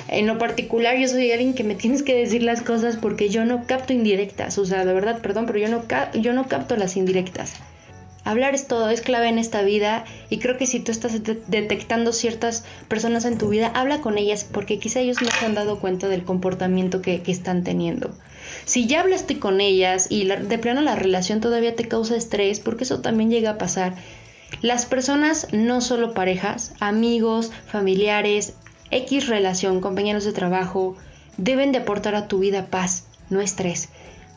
En 0.07 0.25
lo 0.25 0.39
particular, 0.39 0.97
yo 0.97 1.07
soy 1.07 1.31
alguien 1.31 1.53
que 1.53 1.63
me 1.63 1.75
tienes 1.81 2.01
que 2.01 2.15
decir 2.15 2.41
las 2.41 2.63
cosas 2.63 2.97
porque 2.97 3.29
yo 3.29 3.45
no 3.45 3.67
capto 3.67 3.93
indirectas. 3.93 4.57
O 4.57 4.65
sea, 4.65 4.83
de 4.83 4.93
verdad, 4.93 5.21
perdón, 5.21 5.45
pero 5.45 5.59
yo 5.59 5.69
no, 5.69 5.83
yo 6.19 6.33
no 6.33 6.47
capto 6.47 6.75
las 6.75 6.97
indirectas. 6.97 7.53
Hablar 8.23 8.55
es 8.55 8.67
todo, 8.67 8.89
es 8.89 9.01
clave 9.01 9.29
en 9.29 9.37
esta 9.37 9.61
vida 9.61 10.05
y 10.29 10.39
creo 10.39 10.57
que 10.57 10.67
si 10.67 10.79
tú 10.79 10.91
estás 10.91 11.21
detectando 11.23 12.13
ciertas 12.13 12.63
personas 12.87 13.25
en 13.25 13.37
tu 13.37 13.49
vida, 13.49 13.71
habla 13.75 14.01
con 14.01 14.17
ellas 14.17 14.43
porque 14.43 14.79
quizá 14.79 14.99
ellos 14.99 15.21
no 15.21 15.29
se 15.29 15.45
han 15.45 15.55
dado 15.55 15.79
cuenta 15.79 16.07
del 16.07 16.23
comportamiento 16.23 17.01
que, 17.01 17.21
que 17.21 17.31
están 17.31 17.63
teniendo. 17.63 18.11
Si 18.65 18.87
ya 18.87 19.01
hablaste 19.01 19.39
con 19.39 19.61
ellas 19.61 20.07
y 20.09 20.25
de 20.25 20.57
plano 20.57 20.81
la 20.81 20.95
relación 20.95 21.41
todavía 21.41 21.75
te 21.75 21.87
causa 21.87 22.15
estrés, 22.15 22.59
porque 22.59 22.83
eso 22.83 23.01
también 23.01 23.29
llega 23.29 23.51
a 23.51 23.57
pasar, 23.57 23.95
las 24.61 24.85
personas, 24.85 25.47
no 25.53 25.81
solo 25.81 26.13
parejas, 26.13 26.73
amigos, 26.79 27.51
familiares, 27.67 28.53
X 28.91 29.27
relación, 29.27 29.79
compañeros 29.81 30.25
de 30.25 30.33
trabajo, 30.33 30.95
deben 31.37 31.71
de 31.71 31.79
aportar 31.79 32.13
a 32.15 32.27
tu 32.27 32.39
vida 32.39 32.67
paz, 32.67 33.05
no 33.29 33.41
estrés. 33.41 33.89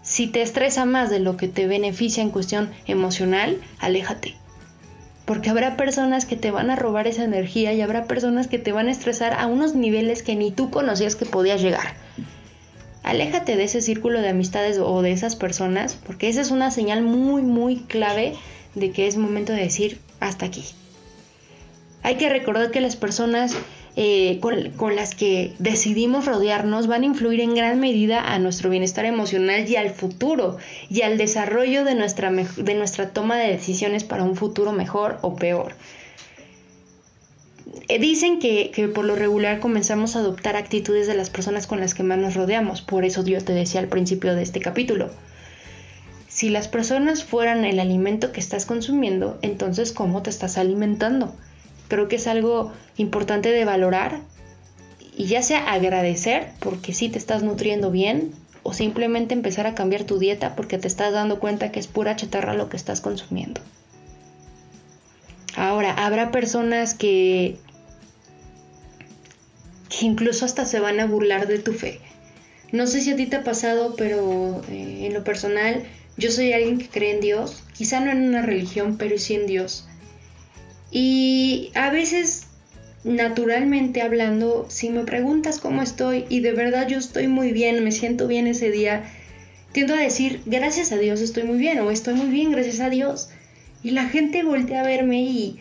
Si 0.03 0.27
te 0.27 0.43
estresa 0.43 0.85
más 0.85 1.11
de 1.11 1.19
lo 1.19 1.37
que 1.37 1.49
te 1.49 1.67
beneficia 1.67 2.23
en 2.23 2.31
cuestión 2.31 2.71
emocional, 2.87 3.59
aléjate. 3.81 4.35
Porque 5.25 5.51
habrá 5.51 5.77
personas 5.77 6.27
que 6.27 6.37
te 6.37 6.51
van 6.51 6.71
a 6.71 6.77
robar 6.77 7.07
esa 7.07 7.25
energía 7.25 7.73
y 7.73 7.81
habrá 7.81 8.05
personas 8.05 8.47
que 8.47 8.59
te 8.59 8.73
van 8.73 8.89
a 8.89 8.93
estresar 8.93 9.35
a 9.35 9.47
unos 9.47 9.75
niveles 9.75 10.23
que 10.23 10.37
ni 10.37 10.53
tú 10.53 10.71
conocías 10.71 11.17
que 11.17 11.25
podías 11.25 11.61
llegar. 11.61 11.95
Aléjate 13.05 13.57
de 13.57 13.65
ese 13.65 13.83
círculo 13.83 14.23
de 14.23 14.31
amistades 14.31 14.79
o 14.79 15.03
de 15.03 15.13
esas 15.13 15.37
personas, 15.37 15.95
porque 16.07 16.29
esa 16.29 16.41
es 16.41 16.51
una 16.51 16.71
señal 16.71 17.03
muy, 17.03 17.43
muy 17.43 17.77
clave 17.81 18.35
de 18.75 18.93
que 18.93 19.07
es 19.07 19.19
momento 19.19 19.53
de 19.53 19.61
decir 19.61 20.01
hasta 20.21 20.47
aquí. 20.47 20.65
Hay 22.03 22.17
que 22.17 22.31
recordar 22.31 22.71
que 22.71 22.81
las 22.81 22.97
personas 22.97 23.55
eh, 23.97 24.41
con, 24.41 24.97
las 24.97 25.15
que 25.15 25.53
decidimos 25.59 26.25
rodearnos 26.25 26.87
van 26.87 27.03
a 27.03 27.07
influir 27.07 27.41
en 27.41 27.55
gran 27.55 27.79
medida 27.79 28.33
a 28.33 28.39
nuestro 28.39 28.71
bienestar 28.71 29.05
emocional 29.05 29.69
y 29.69 29.77
al 29.77 29.91
futuro 29.91 30.57
y 30.89 31.03
al 31.03 31.19
desarrollo 31.19 31.85
de 31.85 31.95
nuestra, 31.95 32.33
de 32.33 32.75
nuestra 32.75 33.11
toma 33.11 33.37
de 33.37 33.49
decisiones 33.49 34.03
para 34.03 34.25
un 34.25 34.35
futuro 34.35 34.73
mejor 34.73 35.19
o 35.21 35.37
peor. 35.37 35.75
Eh, 37.89 37.99
dicen 37.99 38.39
que, 38.39 38.71
que, 38.71 38.89
por 38.89 39.05
lo 39.05 39.17
regular 39.17 39.61
comenzamos 39.61 40.17
a 40.17 40.21
adoptar 40.21 40.57
actitudes 40.57 41.07
de 41.07 41.15
las 41.15 41.31
personas 41.31 41.67
con 41.67 41.81
las 41.81 41.95
que 41.95 42.03
más 42.03 42.19
nos 42.19 42.35
rodeamos, 42.35 42.83
por 42.83 43.05
eso 43.05 43.23
Dios 43.23 43.45
te 43.45 43.53
decía 43.53 43.81
al 43.81 43.89
principio 43.89 44.35
de 44.35 44.43
este 44.43 44.61
capítulo. 44.61 45.11
Si 46.29 46.49
las 46.49 46.69
personas 46.69 47.25
fueran 47.25 47.65
el 47.65 47.79
alimento 47.79 48.33
que 48.33 48.41
estás 48.41 48.67
consumiendo, 48.67 49.39
entonces 49.43 49.93
¿cómo 49.93 50.23
te 50.23 50.31
estás 50.31 50.59
alimentando? 50.59 51.35
creo 51.89 52.09
que 52.09 52.17
es 52.17 52.27
algo 52.27 52.73
importante 52.97 53.51
de 53.51 53.65
valorar 53.65 54.21
y 55.17 55.27
ya 55.27 55.43
sea 55.43 55.73
agradecer 55.73 56.51
porque 56.61 56.93
sí 56.93 57.09
te 57.09 57.19
estás 57.19 57.43
nutriendo 57.43 57.91
bien 57.91 58.33
o 58.63 58.73
simplemente 58.73 59.35
empezar 59.35 59.67
a 59.67 59.75
cambiar 59.75 60.05
tu 60.05 60.19
dieta 60.19 60.57
porque 60.57 60.79
te 60.79 60.89
estás 60.89 61.13
dando 61.13 61.39
cuenta 61.39 61.71
que 61.71 61.81
es 61.81 61.87
pura 61.87 62.17
chatarra 62.17 62.55
lo 62.55 62.69
que 62.69 62.77
estás 62.77 63.01
consumiendo. 63.01 63.61
Ahora, 65.57 65.93
habrá 65.93 66.33
personas 66.33 66.95
que, 66.95 67.59
que 69.89 70.07
incluso 70.07 70.45
hasta 70.45 70.65
se 70.65 70.81
van 70.81 71.01
a 71.01 71.07
burlar 71.07 71.47
de 71.47 71.59
tu 71.59 71.73
fe. 71.73 72.01
No 72.73 72.87
sé 72.87 73.01
si 73.01 73.11
a 73.13 73.17
ti 73.17 73.27
te 73.27 73.37
ha 73.37 73.45
pasado, 73.45 73.95
pero 73.97 74.63
eh, 74.71 75.07
en 75.07 75.15
lo 75.15 75.23
personal 75.23 75.85
yo 76.17 76.31
soy 76.31 76.53
alguien 76.53 76.79
que 76.79 76.89
cree 76.89 77.13
en 77.13 77.21
Dios, 77.21 77.63
quizá 77.73 78.01
no 78.01 78.11
en 78.11 78.29
una 78.29 78.43
religión, 78.43 78.97
pero 78.99 79.19
sí 79.19 79.35
en 79.35 79.47
Dios. 79.47 79.87
Y 80.91 81.73
a 81.75 81.91
veces, 81.91 82.45
naturalmente 83.03 84.01
hablando, 84.01 84.67
si 84.69 84.91
me 84.91 85.05
preguntas 85.05 85.59
cómo 85.59 85.83
estoy 85.83 86.25
y 86.29 86.41
de 86.41 86.53
verdad 86.53 86.87
yo 86.87 86.99
estoy 86.99 87.27
muy 87.27 87.53
bien, 87.53 87.83
me 87.83 87.91
siento 87.91 88.29
bien 88.29 88.47
ese 88.47 88.71
día, 88.71 89.05
tiendo 89.73 89.95
a 89.95 89.99
decir, 89.99 90.41
gracias 90.47 90.93
a 90.93 90.99
Dios 90.99 91.21
estoy 91.21 91.43
muy 91.43 91.59
bien 91.59 91.81
o 91.81 91.91
estoy 91.91 92.15
muy 92.15 92.29
bien, 92.29 92.53
gracias 92.53 92.79
a 92.79 92.91
Dios. 92.91 93.31
Y 93.83 93.91
la 93.91 94.09
gente 94.09 94.45
voltea 94.45 94.81
a 94.81 94.87
verme 94.87 95.23
y, 95.23 95.59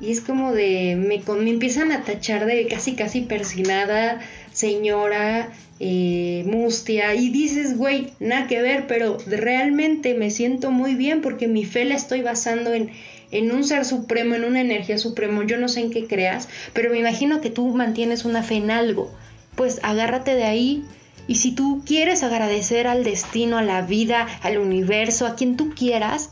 y 0.00 0.12
es 0.12 0.20
como 0.20 0.52
de, 0.52 0.96
me, 0.96 1.22
me, 1.34 1.50
empiezan 1.50 1.92
a 1.92 2.04
tachar 2.04 2.46
de 2.46 2.66
casi, 2.66 2.94
casi 2.94 3.22
persinada, 3.22 4.20
señora, 4.52 5.50
eh, 5.80 6.44
mustia, 6.46 7.14
y 7.14 7.30
dices, 7.30 7.76
güey, 7.76 8.12
nada 8.20 8.46
que 8.46 8.62
ver, 8.62 8.86
pero 8.86 9.18
realmente 9.26 10.14
me 10.14 10.30
siento 10.30 10.70
muy 10.70 10.94
bien 10.94 11.20
porque 11.20 11.48
mi 11.48 11.64
fe 11.64 11.84
la 11.84 11.94
estoy 11.94 12.22
basando 12.22 12.72
en, 12.72 12.90
en 13.30 13.52
un 13.52 13.64
ser 13.64 13.84
supremo, 13.84 14.34
en 14.34 14.44
una 14.44 14.60
energía 14.60 14.98
suprema, 14.98 15.44
yo 15.46 15.58
no 15.58 15.68
sé 15.68 15.80
en 15.80 15.90
qué 15.90 16.06
creas, 16.06 16.48
pero 16.72 16.90
me 16.90 16.98
imagino 16.98 17.40
que 17.40 17.50
tú 17.50 17.66
mantienes 17.68 18.24
una 18.24 18.42
fe 18.42 18.56
en 18.56 18.70
algo, 18.70 19.10
pues 19.54 19.80
agárrate 19.82 20.34
de 20.34 20.44
ahí 20.44 20.84
y 21.26 21.36
si 21.36 21.52
tú 21.52 21.82
quieres 21.84 22.22
agradecer 22.22 22.86
al 22.86 23.04
destino, 23.04 23.58
a 23.58 23.62
la 23.62 23.82
vida, 23.82 24.26
al 24.40 24.58
universo, 24.58 25.26
a 25.26 25.36
quien 25.36 25.56
tú 25.56 25.74
quieras, 25.74 26.30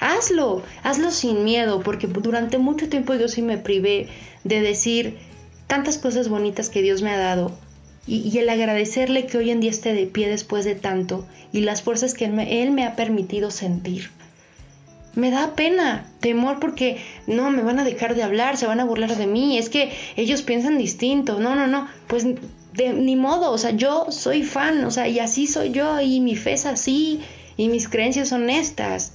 hazlo, 0.00 0.62
hazlo 0.82 1.10
sin 1.10 1.44
miedo, 1.44 1.82
porque 1.82 2.06
durante 2.06 2.58
mucho 2.58 2.88
tiempo 2.88 3.14
yo 3.14 3.28
sí 3.28 3.42
me 3.42 3.58
privé 3.58 4.08
de 4.44 4.60
decir 4.60 5.18
tantas 5.66 5.98
cosas 5.98 6.28
bonitas 6.28 6.68
que 6.70 6.82
Dios 6.82 7.02
me 7.02 7.10
ha 7.10 7.18
dado. 7.18 7.52
Y, 8.06 8.36
el 8.38 8.48
agradecerle 8.48 9.26
que 9.26 9.38
hoy 9.38 9.50
en 9.50 9.60
día 9.60 9.70
esté 9.70 9.94
de 9.94 10.06
pie 10.06 10.26
después 10.28 10.64
de 10.64 10.74
tanto 10.74 11.26
y 11.52 11.60
las 11.60 11.82
fuerzas 11.82 12.14
que 12.14 12.24
él 12.24 12.70
me 12.72 12.84
ha 12.84 12.96
permitido 12.96 13.52
sentir 13.52 14.10
me 15.14 15.30
da 15.30 15.54
pena, 15.54 16.06
temor 16.20 16.60
porque 16.60 16.98
no, 17.26 17.50
me 17.50 17.62
van 17.62 17.78
a 17.78 17.84
dejar 17.84 18.14
de 18.14 18.22
hablar, 18.22 18.56
se 18.56 18.66
van 18.66 18.80
a 18.80 18.84
burlar 18.84 19.16
de 19.16 19.26
mí, 19.26 19.58
es 19.58 19.68
que 19.68 19.92
ellos 20.16 20.42
piensan 20.42 20.78
distinto, 20.78 21.40
no, 21.40 21.54
no, 21.54 21.66
no, 21.66 21.88
pues 22.06 22.24
de 22.24 22.92
ni 22.92 23.16
modo, 23.16 23.50
o 23.50 23.58
sea, 23.58 23.72
yo 23.72 24.06
soy 24.10 24.44
fan, 24.44 24.84
o 24.84 24.90
sea, 24.90 25.08
y 25.08 25.18
así 25.18 25.46
soy 25.46 25.70
yo 25.70 26.00
y 26.00 26.20
mi 26.20 26.36
fe 26.36 26.52
es 26.52 26.66
así 26.66 27.20
y 27.56 27.68
mis 27.68 27.88
creencias 27.88 28.28
son 28.28 28.48
estas. 28.50 29.14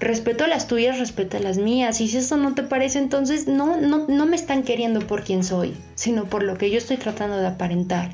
Respeto 0.00 0.46
las 0.46 0.68
tuyas, 0.68 0.98
respeto 0.98 1.38
las 1.40 1.58
mías. 1.58 2.00
Y 2.00 2.08
si 2.08 2.18
eso 2.18 2.36
no 2.36 2.54
te 2.54 2.62
parece, 2.62 2.98
entonces 2.98 3.48
no, 3.48 3.76
no, 3.76 4.06
no 4.06 4.26
me 4.26 4.36
están 4.36 4.62
queriendo 4.62 5.00
por 5.00 5.24
quien 5.24 5.42
soy, 5.42 5.76
sino 5.96 6.26
por 6.26 6.44
lo 6.44 6.56
que 6.56 6.70
yo 6.70 6.78
estoy 6.78 6.98
tratando 6.98 7.36
de 7.36 7.48
aparentar. 7.48 8.12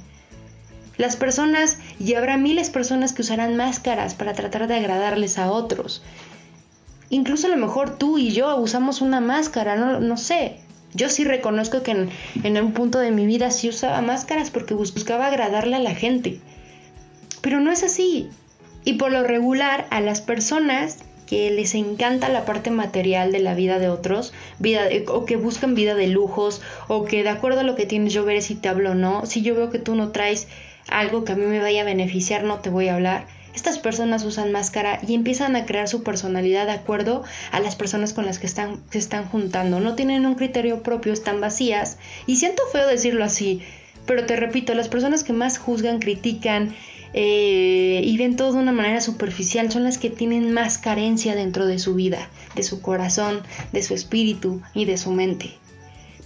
Las 0.97 1.17
personas, 1.17 1.79
y 1.99 2.15
habrá 2.15 2.37
miles 2.37 2.69
de 2.69 2.73
personas 2.73 3.13
que 3.13 3.23
usarán 3.23 3.57
máscaras 3.57 4.15
para 4.15 4.33
tratar 4.33 4.67
de 4.67 4.77
agradarles 4.77 5.39
a 5.39 5.51
otros. 5.51 6.03
Incluso 7.11 7.49
a 7.49 7.51
lo 7.51 7.57
mejor 7.57 7.99
tú 7.99 8.17
y 8.17 8.33
yo 8.33 8.57
usamos 8.57 9.01
una 9.03 9.21
máscara, 9.21 9.77
no, 9.77 10.01
no 10.01 10.17
sé. 10.17 10.61
Yo 10.95 11.09
sí 11.11 11.25
reconozco 11.25 11.83
que 11.83 11.91
en, 11.91 12.11
en 12.45 12.57
un 12.57 12.73
punto 12.73 12.99
de 12.99 13.11
mi 13.11 13.27
vida 13.27 13.51
sí 13.51 13.69
usaba 13.69 14.01
máscaras 14.01 14.51
porque 14.51 14.75
buscaba 14.75 15.27
agradarle 15.27 15.77
a 15.77 15.81
la 15.81 15.95
gente. 15.95 16.41
Pero 17.43 17.61
no 17.61 17.71
es 17.73 17.83
así. 17.83 18.31
Y 18.85 18.95
por 18.95 19.11
lo 19.13 19.25
regular 19.25 19.87
a 19.91 20.01
las 20.01 20.21
personas 20.21 20.99
que 21.27 21.51
les 21.51 21.75
encanta 21.75 22.29
la 22.29 22.45
parte 22.45 22.71
material 22.71 23.33
de 23.33 23.39
la 23.39 23.55
vida 23.55 23.79
de 23.79 23.89
otros, 23.89 24.33
vida 24.59 24.89
o 25.09 25.25
que 25.25 25.37
buscan 25.37 25.75
vida 25.75 25.95
de 25.95 26.09
lujos, 26.09 26.63
o 26.89 27.05
que 27.05 27.23
de 27.23 27.31
acuerdo 27.31 27.61
a 27.61 27.65
lo 27.65 27.77
que 27.77 27.87
tienes 27.87 28.13
yo 28.13 28.25
veré 28.25 28.41
si 28.41 28.55
te 28.55 28.69
hablo 28.69 28.93
o 28.93 28.95
no, 28.95 29.27
si 29.27 29.43
yo 29.43 29.55
veo 29.55 29.71
que 29.71 29.79
tú 29.79 29.95
no 29.95 30.11
traes 30.11 30.49
algo 30.89 31.25
que 31.25 31.33
a 31.33 31.37
mí 31.37 31.47
me 31.47 31.61
vaya 31.61 31.83
a 31.83 31.85
beneficiar, 31.85 32.45
no 32.45 32.59
te 32.61 32.71
voy 32.71 32.89
a 32.89 32.95
hablar. 32.95 33.27
Estas 33.55 33.79
personas 33.79 34.25
usan 34.25 34.51
máscara 34.51 34.99
y 35.07 35.15
empiezan 35.15 35.55
a 35.55 35.65
crear 35.65 35.87
su 35.87 36.03
personalidad 36.03 36.67
de 36.67 36.73
acuerdo 36.73 37.23
a 37.53 37.61
las 37.61 37.77
personas 37.77 38.13
con 38.13 38.27
las 38.27 38.41
que 38.41 38.47
están, 38.47 38.83
se 38.91 38.99
están 38.99 39.27
juntando. 39.27 39.79
No 39.79 39.95
tienen 39.95 40.27
un 40.27 40.35
criterio 40.35 40.83
propio, 40.83 41.13
están 41.13 41.41
vacías. 41.41 41.99
Y 42.27 42.37
siento 42.37 42.65
feo 42.73 42.89
decirlo 42.89 43.25
así, 43.25 43.63
pero 44.07 44.27
te 44.27 44.37
repito, 44.37 44.75
las 44.75 44.89
personas 44.89 45.23
que 45.23 45.33
más 45.33 45.59
juzgan, 45.59 46.01
critican, 46.01 46.75
eh, 47.15 48.03
y 48.05 48.17
ven 48.19 48.35
todo 48.35 48.53
de 48.53 48.59
una 48.59 48.73
manera 48.73 49.01
superficial 49.01 49.71
son 49.71 49.85
las 49.85 49.99
que 49.99 50.11
tienen 50.11 50.53
más 50.53 50.79
carencia 50.79 51.37
dentro 51.37 51.67
de 51.67 51.79
su 51.79 51.95
vida, 51.95 52.29
de 52.57 52.65
su 52.65 52.83
corazón, 52.83 53.43
de 53.73 53.83
su 53.85 53.95
espíritu 53.95 54.61
y 54.75 54.85
de 54.85 54.99
su 54.99 55.13
mente. 55.13 55.53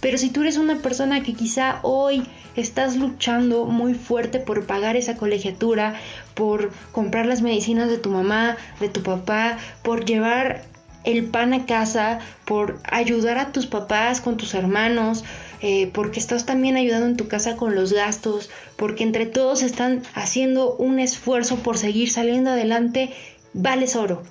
Pero 0.01 0.17
si 0.17 0.29
tú 0.29 0.41
eres 0.41 0.57
una 0.57 0.77
persona 0.77 1.21
que 1.21 1.33
quizá 1.33 1.79
hoy 1.83 2.23
estás 2.55 2.95
luchando 2.95 3.65
muy 3.65 3.93
fuerte 3.93 4.39
por 4.39 4.65
pagar 4.65 4.95
esa 4.95 5.15
colegiatura, 5.15 5.93
por 6.33 6.71
comprar 6.91 7.27
las 7.27 7.41
medicinas 7.41 7.89
de 7.89 7.97
tu 7.97 8.09
mamá, 8.09 8.57
de 8.79 8.89
tu 8.89 9.03
papá, 9.03 9.57
por 9.83 10.05
llevar 10.05 10.63
el 11.03 11.25
pan 11.25 11.53
a 11.53 11.65
casa, 11.65 12.19
por 12.45 12.79
ayudar 12.83 13.37
a 13.37 13.51
tus 13.51 13.67
papás 13.67 14.21
con 14.21 14.37
tus 14.37 14.53
hermanos, 14.53 15.23
eh, 15.61 15.89
porque 15.93 16.19
estás 16.19 16.45
también 16.45 16.77
ayudando 16.77 17.05
en 17.05 17.17
tu 17.17 17.27
casa 17.27 17.57
con 17.57 17.75
los 17.75 17.91
gastos, 17.91 18.49
porque 18.77 19.03
entre 19.03 19.25
todos 19.25 19.61
están 19.61 20.03
haciendo 20.13 20.75
un 20.75 20.99
esfuerzo 20.99 21.57
por 21.57 21.77
seguir 21.77 22.09
saliendo 22.09 22.51
adelante, 22.51 23.11
vales 23.53 23.95
oro. 23.95 24.23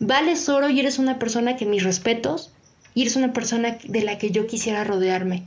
Vales 0.00 0.48
oro 0.48 0.68
y 0.68 0.80
eres 0.80 0.98
una 0.98 1.18
persona 1.18 1.56
que 1.56 1.66
mis 1.66 1.84
respetos 1.84 2.52
y 2.94 3.02
eres 3.02 3.16
una 3.16 3.32
persona 3.32 3.78
de 3.84 4.02
la 4.02 4.18
que 4.18 4.30
yo 4.30 4.46
quisiera 4.46 4.84
rodearme. 4.84 5.44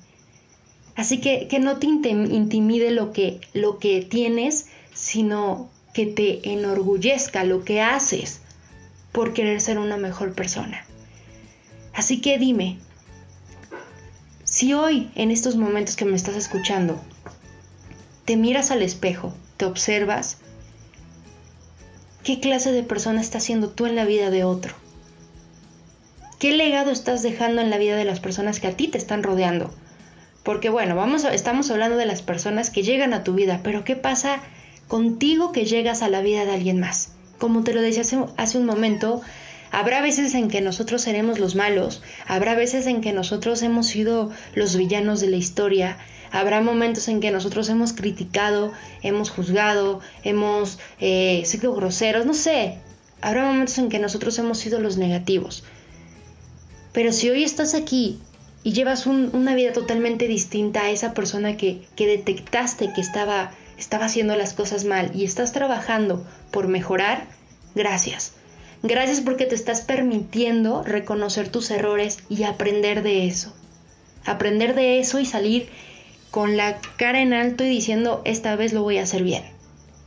Así 0.95 1.19
que 1.19 1.47
que 1.47 1.59
no 1.59 1.77
te 1.77 1.85
intimide 1.85 2.89
lo 2.89 3.11
que, 3.11 3.39
lo 3.53 3.77
que 3.77 4.01
tienes, 4.01 4.67
sino 4.93 5.69
que 5.93 6.07
te 6.07 6.51
enorgullezca 6.53 7.43
lo 7.43 7.63
que 7.63 7.81
haces 7.81 8.41
por 9.11 9.33
querer 9.33 9.61
ser 9.61 9.77
una 9.77 9.97
mejor 9.97 10.33
persona. 10.33 10.85
Así 11.93 12.21
que 12.21 12.37
dime, 12.39 12.77
si 14.57 14.73
hoy, 14.73 15.11
en 15.13 15.29
estos 15.29 15.55
momentos 15.55 15.95
que 15.95 16.05
me 16.05 16.15
estás 16.15 16.35
escuchando, 16.35 16.99
te 18.25 18.37
miras 18.37 18.71
al 18.71 18.81
espejo, 18.81 19.31
te 19.55 19.65
observas, 19.65 20.37
¿qué 22.23 22.39
clase 22.39 22.71
de 22.71 22.81
persona 22.81 23.21
estás 23.21 23.43
siendo 23.43 23.69
tú 23.69 23.85
en 23.85 23.95
la 23.95 24.03
vida 24.03 24.31
de 24.31 24.45
otro? 24.45 24.73
¿Qué 26.39 26.53
legado 26.53 26.89
estás 26.89 27.21
dejando 27.21 27.61
en 27.61 27.69
la 27.69 27.77
vida 27.77 27.97
de 27.97 28.05
las 28.05 28.19
personas 28.19 28.59
que 28.59 28.65
a 28.65 28.75
ti 28.75 28.87
te 28.87 28.97
están 28.97 29.21
rodeando? 29.21 29.69
Porque 30.41 30.69
bueno, 30.69 30.95
vamos 30.95 31.23
estamos 31.25 31.69
hablando 31.69 31.95
de 31.95 32.07
las 32.07 32.23
personas 32.23 32.71
que 32.71 32.81
llegan 32.81 33.13
a 33.13 33.23
tu 33.23 33.35
vida, 33.35 33.59
pero 33.63 33.83
¿qué 33.83 33.95
pasa 33.95 34.39
contigo 34.87 35.51
que 35.51 35.65
llegas 35.65 36.01
a 36.01 36.09
la 36.09 36.21
vida 36.21 36.45
de 36.45 36.53
alguien 36.53 36.79
más? 36.79 37.11
Como 37.37 37.63
te 37.63 37.75
lo 37.75 37.81
decía 37.83 38.01
hace, 38.01 38.17
hace 38.37 38.57
un 38.57 38.65
momento, 38.65 39.21
Habrá 39.71 40.01
veces 40.01 40.33
en 40.33 40.47
que 40.47 40.61
nosotros 40.61 41.01
seremos 41.01 41.39
los 41.39 41.55
malos, 41.55 42.01
habrá 42.25 42.55
veces 42.55 42.87
en 42.87 43.01
que 43.01 43.11
nosotros 43.11 43.61
hemos 43.61 43.87
sido 43.87 44.31
los 44.55 44.77
villanos 44.77 45.19
de 45.19 45.29
la 45.29 45.35
historia, 45.35 45.97
habrá 46.31 46.61
momentos 46.61 47.07
en 47.07 47.19
que 47.19 47.31
nosotros 47.31 47.67
hemos 47.69 47.93
criticado, 47.93 48.71
hemos 49.01 49.29
juzgado, 49.29 49.99
hemos 50.23 50.79
eh, 50.99 51.43
sido 51.45 51.73
groseros, 51.73 52.25
no 52.25 52.33
sé, 52.33 52.79
habrá 53.21 53.45
momentos 53.45 53.77
en 53.77 53.89
que 53.89 53.99
nosotros 53.99 54.37
hemos 54.39 54.57
sido 54.57 54.79
los 54.79 54.97
negativos. 54.97 55.63
Pero 56.93 57.11
si 57.11 57.29
hoy 57.29 57.43
estás 57.43 57.75
aquí 57.75 58.19
y 58.63 58.71
llevas 58.71 59.05
una 59.05 59.53
vida 59.53 59.73
totalmente 59.73 60.27
distinta 60.27 60.81
a 60.83 60.89
esa 60.89 61.13
persona 61.13 61.57
que, 61.57 61.85
que 61.95 62.07
detectaste 62.07 62.93
que 62.93 63.01
estaba, 63.01 63.51
estaba 63.77 64.05
haciendo 64.05 64.35
las 64.35 64.53
cosas 64.53 64.85
mal 64.85 65.11
y 65.13 65.25
estás 65.25 65.51
trabajando 65.51 66.25
por 66.51 66.67
mejorar, 66.67 67.27
gracias 67.75 68.36
Gracias 68.83 69.21
porque 69.21 69.45
te 69.45 69.55
estás 69.55 69.81
permitiendo 69.81 70.83
reconocer 70.83 71.49
tus 71.49 71.71
errores 71.71 72.19
y 72.29 72.43
aprender 72.43 73.03
de 73.03 73.27
eso. 73.27 73.53
Aprender 74.25 74.75
de 74.75 74.99
eso 74.99 75.19
y 75.19 75.25
salir 75.25 75.69
con 76.31 76.57
la 76.57 76.79
cara 76.97 77.21
en 77.21 77.33
alto 77.33 77.63
y 77.63 77.69
diciendo, 77.69 78.21
esta 78.25 78.55
vez 78.55 78.73
lo 78.73 78.83
voy 78.83 78.97
a 78.97 79.03
hacer 79.03 79.23
bien. 79.23 79.43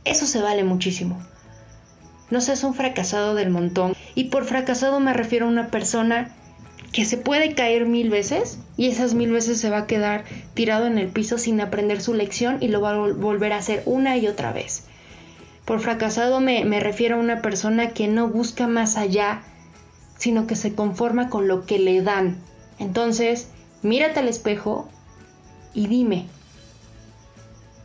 Eso 0.05 0.25
se 0.25 0.41
vale 0.41 0.63
muchísimo. 0.63 1.21
No 2.29 2.39
seas 2.39 2.63
un 2.63 2.73
fracasado 2.73 3.35
del 3.35 3.49
montón. 3.49 3.93
Y 4.15 4.25
por 4.25 4.45
fracasado 4.45 4.99
me 4.99 5.13
refiero 5.13 5.45
a 5.45 5.49
una 5.49 5.67
persona 5.67 6.33
que 6.91 7.05
se 7.05 7.17
puede 7.17 7.53
caer 7.53 7.85
mil 7.85 8.09
veces 8.09 8.59
y 8.77 8.87
esas 8.87 9.13
mil 9.13 9.31
veces 9.31 9.59
se 9.59 9.69
va 9.69 9.79
a 9.79 9.87
quedar 9.87 10.23
tirado 10.53 10.87
en 10.87 10.97
el 10.97 11.07
piso 11.07 11.37
sin 11.37 11.61
aprender 11.61 12.01
su 12.01 12.13
lección 12.13 12.57
y 12.61 12.67
lo 12.67 12.81
va 12.81 12.91
a 12.91 13.11
volver 13.11 13.53
a 13.53 13.57
hacer 13.57 13.83
una 13.85 14.17
y 14.17 14.27
otra 14.27 14.51
vez. 14.51 14.85
Por 15.65 15.79
fracasado 15.79 16.39
me, 16.39 16.79
refiero 16.79 17.15
a 17.15 17.19
una 17.19 17.41
persona 17.41 17.91
que 17.91 18.07
no 18.07 18.27
busca 18.27 18.67
más 18.67 18.97
allá, 18.97 19.43
sino 20.17 20.47
que 20.47 20.55
se 20.55 20.73
conforma 20.73 21.29
con 21.29 21.47
lo 21.47 21.65
que 21.65 21.79
le 21.79 22.01
dan. 22.01 22.41
Entonces, 22.79 23.49
mírate 23.83 24.19
al 24.19 24.27
espejo 24.27 24.89
y 25.73 25.87
dime, 25.87 26.27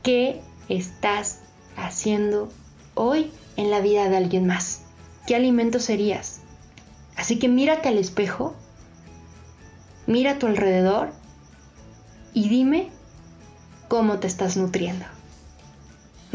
¿qué 0.03 0.41
estás 0.69 1.41
haciendo 1.77 2.51
hoy 2.95 3.31
en 3.57 3.71
la 3.71 3.81
vida 3.81 4.09
de 4.09 4.17
alguien 4.17 4.47
más? 4.47 4.83
¿Qué 5.27 5.37
alimento 5.37 5.79
serías? 5.79 6.41
Así 7.17 7.39
que 7.39 7.49
mírate 7.49 7.89
al 7.89 7.99
espejo, 7.99 8.55
mira 10.07 10.33
a 10.33 10.39
tu 10.39 10.47
alrededor 10.47 11.13
y 12.33 12.49
dime 12.49 12.91
cómo 13.89 14.19
te 14.19 14.27
estás 14.27 14.57
nutriendo. 14.57 15.16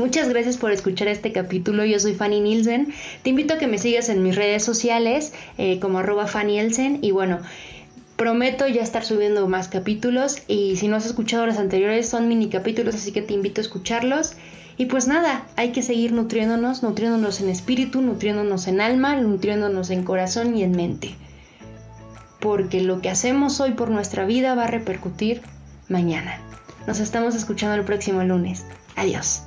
Muchas 0.01 0.29
gracias 0.29 0.57
por 0.57 0.71
escuchar 0.71 1.09
este 1.09 1.31
capítulo. 1.31 1.85
Yo 1.85 1.99
soy 1.99 2.15
Fanny 2.15 2.39
Nielsen. 2.39 2.91
Te 3.21 3.29
invito 3.29 3.53
a 3.53 3.59
que 3.59 3.67
me 3.67 3.77
sigas 3.77 4.09
en 4.09 4.23
mis 4.23 4.35
redes 4.35 4.63
sociales 4.63 5.31
eh, 5.59 5.79
como 5.79 5.99
arroba 5.99 6.25
Fanny 6.25 6.53
Nielsen. 6.53 6.97
Y 7.03 7.11
bueno, 7.11 7.37
prometo 8.15 8.67
ya 8.67 8.81
estar 8.81 9.05
subiendo 9.05 9.47
más 9.47 9.67
capítulos. 9.67 10.39
Y 10.47 10.75
si 10.77 10.87
no 10.87 10.95
has 10.95 11.05
escuchado 11.05 11.45
los 11.45 11.57
anteriores, 11.57 12.09
son 12.09 12.27
mini 12.27 12.49
capítulos, 12.49 12.95
así 12.95 13.11
que 13.11 13.21
te 13.21 13.35
invito 13.35 13.61
a 13.61 13.63
escucharlos. 13.63 14.33
Y 14.75 14.87
pues 14.87 15.05
nada, 15.05 15.45
hay 15.55 15.71
que 15.71 15.83
seguir 15.83 16.13
nutriéndonos, 16.13 16.81
nutriéndonos 16.81 17.39
en 17.39 17.49
espíritu, 17.49 18.01
nutriéndonos 18.01 18.67
en 18.67 18.81
alma, 18.81 19.15
nutriéndonos 19.17 19.91
en 19.91 20.03
corazón 20.03 20.57
y 20.57 20.63
en 20.63 20.71
mente. 20.71 21.13
Porque 22.39 22.81
lo 22.81 23.01
que 23.01 23.11
hacemos 23.11 23.61
hoy 23.61 23.73
por 23.73 23.91
nuestra 23.91 24.25
vida 24.25 24.55
va 24.55 24.63
a 24.63 24.67
repercutir 24.67 25.43
mañana. 25.89 26.39
Nos 26.87 26.99
estamos 26.99 27.35
escuchando 27.35 27.75
el 27.75 27.83
próximo 27.83 28.23
lunes. 28.23 28.65
Adiós. 28.95 29.43